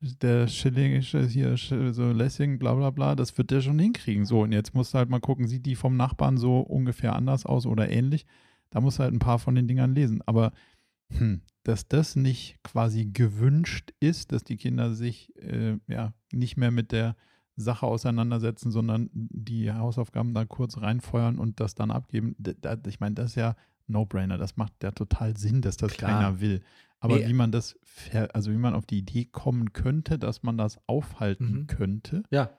[0.01, 4.25] der Schillingische hier, so Lessing, bla bla bla, das wird der schon hinkriegen.
[4.25, 7.45] So, und jetzt musst du halt mal gucken, sieht die vom Nachbarn so ungefähr anders
[7.45, 8.25] aus oder ähnlich?
[8.69, 10.21] Da musst du halt ein paar von den Dingern lesen.
[10.25, 10.53] Aber
[11.11, 16.71] hm, dass das nicht quasi gewünscht ist, dass die Kinder sich äh, ja nicht mehr
[16.71, 17.15] mit der
[17.55, 22.35] Sache auseinandersetzen, sondern die Hausaufgaben da kurz reinfeuern und das dann abgeben.
[22.39, 23.55] Da- Ich meine, das ist ja
[23.87, 24.37] No-Brainer.
[24.37, 26.11] Das macht ja total Sinn, dass das Klar.
[26.11, 26.61] keiner will.
[27.01, 27.27] Aber Nee.
[27.27, 27.77] wie man das,
[28.33, 31.67] also wie man auf die Idee kommen könnte, dass man das aufhalten Mhm.
[31.67, 32.23] könnte.
[32.31, 32.49] Ja.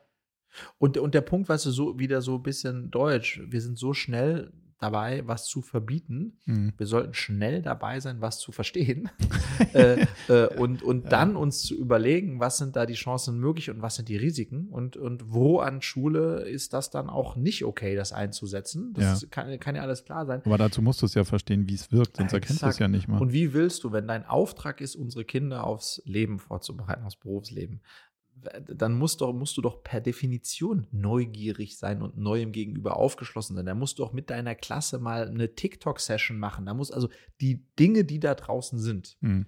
[0.77, 3.41] Und, und der Punkt, weißt du, so wieder so ein bisschen deutsch.
[3.47, 4.51] Wir sind so schnell
[4.81, 6.39] dabei, was zu verbieten.
[6.45, 6.73] Mhm.
[6.77, 9.09] Wir sollten schnell dabei sein, was zu verstehen.
[9.73, 11.09] äh, äh, und und Ja.
[11.09, 14.67] dann uns zu überlegen, was sind da die Chancen möglich und was sind die Risiken
[14.69, 18.93] und, und wo an Schule ist das dann auch nicht okay, das einzusetzen.
[18.93, 19.13] Das Ja.
[19.13, 20.41] ist- kann, kann ja alles klar sein.
[20.45, 22.87] Aber dazu musst du es ja verstehen, wie es wirkt, sonst erkennst du es ja
[22.87, 23.21] nicht mal.
[23.21, 27.81] Und wie willst du, wenn dein Auftrag ist, unsere Kinder aufs Leben vorzubereiten, aufs Berufsleben,
[28.67, 33.65] dann musst, doch, musst du doch per Definition neugierig sein und neuem gegenüber aufgeschlossen sein.
[33.65, 36.65] Da musst du auch mit deiner Klasse mal eine TikTok-Session machen.
[36.65, 39.45] Da muss also die Dinge, die da draußen sind Mhm.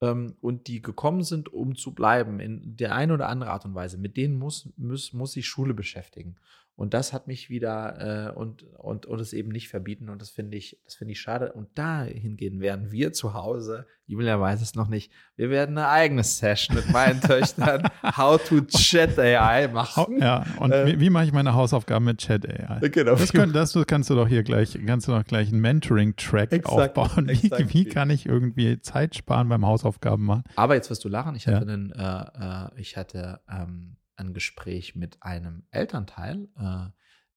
[0.00, 3.74] ähm, und die gekommen sind, um zu bleiben, in der einen oder anderen Art und
[3.74, 6.36] Weise, mit denen muss, muss, muss sich Schule beschäftigen.
[6.80, 10.08] Und das hat mich wieder äh, und, und, und es eben nicht verbieten.
[10.08, 11.52] Und das finde ich, das finde ich schade.
[11.52, 16.24] Und dahingehend werden wir zu Hause, Julia weiß es noch nicht, wir werden eine eigene
[16.24, 17.82] Session mit meinen Töchtern
[18.16, 20.22] How to Chat AI machen.
[20.22, 22.88] Ja, und Äh, wie, wie mache ich meine Hausaufgaben mit Chat AI?
[22.88, 23.14] Genau.
[23.14, 27.28] Das, könnt, das kannst du doch hier gleich, kannst du doch gleich einen Mentoring-Track aufbauen.
[27.28, 30.44] Wie, wie kann ich irgendwie Zeit sparen beim Hausaufgaben machen?
[30.56, 31.36] Aber jetzt wirst du lachen.
[31.36, 31.56] Ich Ja.
[31.56, 36.86] hatte, einen, äh, äh, ich hatte ähm, ein Gespräch mit einem Elternteil, äh,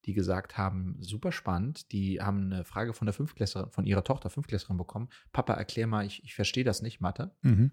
[0.05, 1.91] die gesagt haben, super spannend.
[1.93, 5.09] Die haben eine Frage von der Fünftklässlerin, von ihrer Tochter, Fünftklässlerin bekommen.
[5.31, 7.35] Papa, erklär mal, ich, ich verstehe das nicht, Mathe.
[7.41, 7.71] Mhm.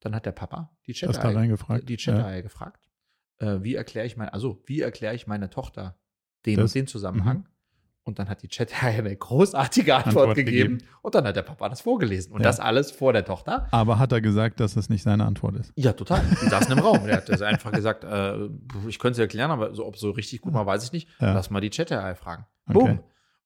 [0.00, 1.88] Dann hat der Papa die Das da Chat reingefragt.
[1.88, 2.90] die Chat gefragt.
[3.38, 5.98] Äh, wie erkläre ich mein, also wie erkläre ich meiner Tochter
[6.44, 7.48] den Das- den Zusammenhang?
[8.04, 10.78] Und dann hat die Chat eine großartige Antwort, Antwort gegeben.
[10.78, 10.90] gegeben.
[11.02, 12.32] Und dann hat der Papa das vorgelesen.
[12.32, 12.44] Und Ja.
[12.48, 13.68] das alles vor der Tochter.
[13.70, 15.72] Aber hat er gesagt, dass das nicht seine Antwort ist?
[15.76, 16.22] Ja, total.
[16.42, 17.04] Die saßen im Raum.
[17.06, 18.46] Der hat das einfach gesagt, äh,
[18.88, 21.08] ich könnte es erklären, aber so, ob so richtig gut war, weiß ich nicht.
[21.20, 21.32] Ja.
[21.32, 22.44] Lass mal die Chat-AI fragen.
[22.68, 22.78] Okay.
[22.78, 23.00] Boom.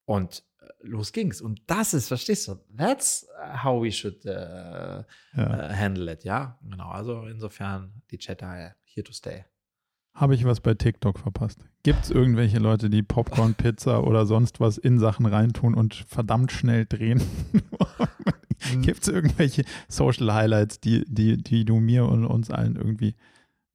[0.07, 1.43] Und äh, los ging's.
[1.43, 3.27] Und das ist, verstehst du, that's
[3.63, 5.05] how we should äh, Ja.
[5.37, 6.59] äh, handle it, ja?
[6.63, 6.89] Genau.
[6.89, 9.45] Also insofern die Chat-AI here to stay.
[10.15, 11.61] Habe ich was bei TikTok verpasst?
[11.87, 16.51] Gibt es irgendwelche Leute, die Popcorn, Pizza oder sonst was in Sachen reintun und verdammt
[16.51, 17.22] schnell drehen?
[18.82, 23.14] Gibt es irgendwelche Social Highlights, die, die, die du mir und uns allen irgendwie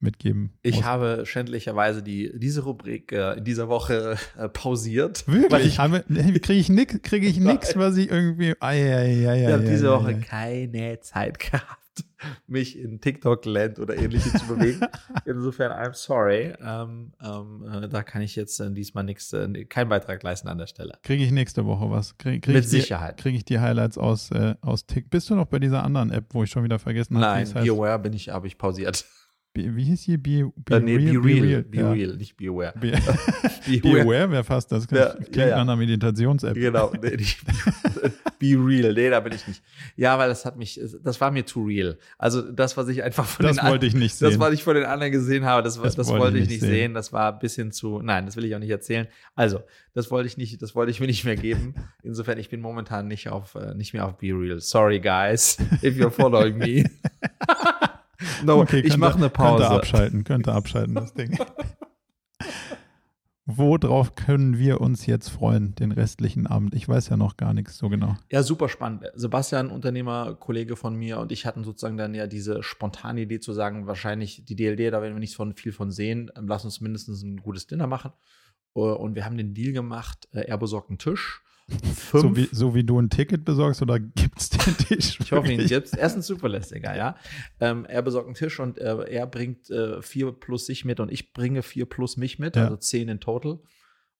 [0.02, 0.88] mitgeben Ich musst?
[0.88, 5.26] habe schändlicherweise die, diese Rubrik äh, in dieser Woche äh, pausiert.
[5.30, 5.78] Wirklich?
[5.78, 8.56] Kriege ich nix, kriege ich nix, was ich irgendwie.
[8.60, 10.14] Ei, ei, ei, ich habe diese Woche ei.
[10.16, 11.81] keine Zeit gehabt,
[12.48, 14.82] mich in TikTok-Land oder ähnliches zu bewegen.
[15.26, 16.54] Insofern, I'm sorry.
[16.62, 20.58] Ähm, ähm, äh, da kann ich jetzt äh, diesmal nichts, äh, keinen Beitrag leisten an
[20.58, 20.98] der Stelle.
[21.04, 22.18] Kriege ich nächste Woche was?
[22.18, 23.18] Krieg, krieg Mit die, Sicherheit.
[23.18, 25.10] Kriege ich die Highlights aus, äh, aus Tick?
[25.10, 27.44] Bist du noch bei dieser anderen App, wo ich schon wieder vergessen habe?
[27.44, 27.64] Nein?
[27.64, 29.06] BioWare bin ich, habe ich pausiert.
[29.54, 30.18] Be, wie hieß hier?
[30.18, 31.92] Be, be Äh, nee, real, be real, be ja.
[31.92, 32.74] real, nicht beware.
[32.80, 32.92] Be,
[33.68, 34.88] Be be aware wäre fast das.
[34.90, 35.56] Ja, Klingt ja, ja.
[35.56, 36.54] nach einer Meditations-App.
[36.56, 37.38] Genau, nee, nicht,
[38.40, 39.62] be real, nee, da bin ich nicht.
[39.98, 41.98] Ja, weil das hat mich, das war mir too real.
[42.18, 44.30] Also das, was ich einfach von Das den an- wollte ich nicht sehen.
[44.30, 46.50] Das, was ich von den anderen gesehen habe, das, das, Das wollte, wollte ich ich
[46.50, 46.72] nicht nicht sehen.
[46.72, 46.94] sehen.
[46.94, 48.00] Das war ein bisschen zu.
[48.02, 49.08] Nein, das will ich auch nicht erzählen.
[49.36, 49.60] Also,
[49.94, 51.76] das wollte ich nicht, das wollte ich mir nicht mehr geben.
[52.04, 54.62] Insofern, ich bin momentan nicht auf, äh, nicht mehr auf Be Real.
[54.62, 56.86] Sorry, guys, if you're following me.
[58.44, 59.64] no, Okay, ich mache eine Pause.
[59.64, 61.38] Könnte abschalten, könnte abschalten, das Ding.
[63.46, 66.74] Worauf können wir uns jetzt freuen, den restlichen Abend?
[66.76, 68.16] Ich weiß ja noch gar nichts so genau.
[68.32, 69.04] Ja, super spannend.
[69.16, 73.52] Sebastian, Unternehmer, Kollege von mir und ich hatten sozusagen dann ja diese spontane Idee zu
[73.52, 77.24] sagen, wahrscheinlich die DLD, da werden wir nicht von viel von sehen, lass uns mindestens
[77.24, 78.12] ein gutes Dinner machen.
[78.74, 81.44] Und wir haben den Deal gemacht, äh, er besorgt einen Tisch.
[81.70, 85.20] Fünf, So wie, so wie du ein Ticket besorgst oder gibt es den Tisch?
[85.22, 85.94] ich hoffe, ihn gibt's.
[85.94, 87.16] Er ist ein zuverlässiger, ja.
[87.60, 91.12] Ähm, er besorgt einen Tisch und äh, er bringt äh, vier plus sich mit und
[91.12, 92.64] ich bringe vier plus mich mit, Ja.
[92.66, 93.60] also zehn in total.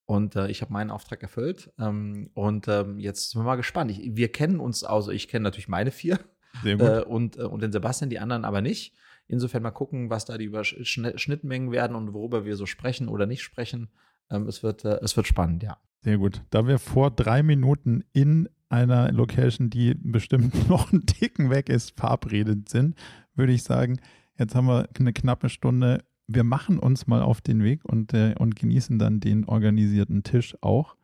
[0.06, 1.72] Und äh, ich habe meinen Auftrag erfüllt.
[1.80, 3.92] Ähm, und ähm, jetzt sind wir mal gespannt.
[3.92, 6.20] Ich, wir kennen uns, also ich kenne natürlich meine vier
[6.64, 6.88] Sehr gut.
[6.88, 8.94] äh, und, äh, und den Sebastian, die anderen aber nicht.
[9.28, 13.26] Insofern mal gucken, was da die Übersch- Schnittmengen werden und worüber wir so sprechen oder
[13.26, 13.90] nicht sprechen.
[14.30, 15.78] Ähm, es, wird, äh, es wird spannend, ja.
[16.04, 16.44] Sehr gut.
[16.50, 21.98] Da wir vor drei Minuten in einer Location, die bestimmt noch einen Ticken weg ist,
[21.98, 22.96] verabredet sind,
[23.36, 24.00] würde ich sagen,
[24.38, 26.04] jetzt haben wir eine knappe Stunde.
[26.28, 30.56] Wir machen uns mal auf den Weg und, äh, und genießen dann den organisierten Tisch
[30.62, 30.96] auch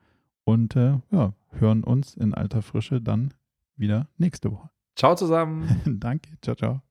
[0.45, 3.33] und äh, ja, hören uns in alter Frische dann
[3.75, 4.69] wieder nächste Woche.
[4.95, 5.81] Ciao zusammen.
[5.99, 6.31] Danke.
[6.41, 6.86] Ciao, ciao.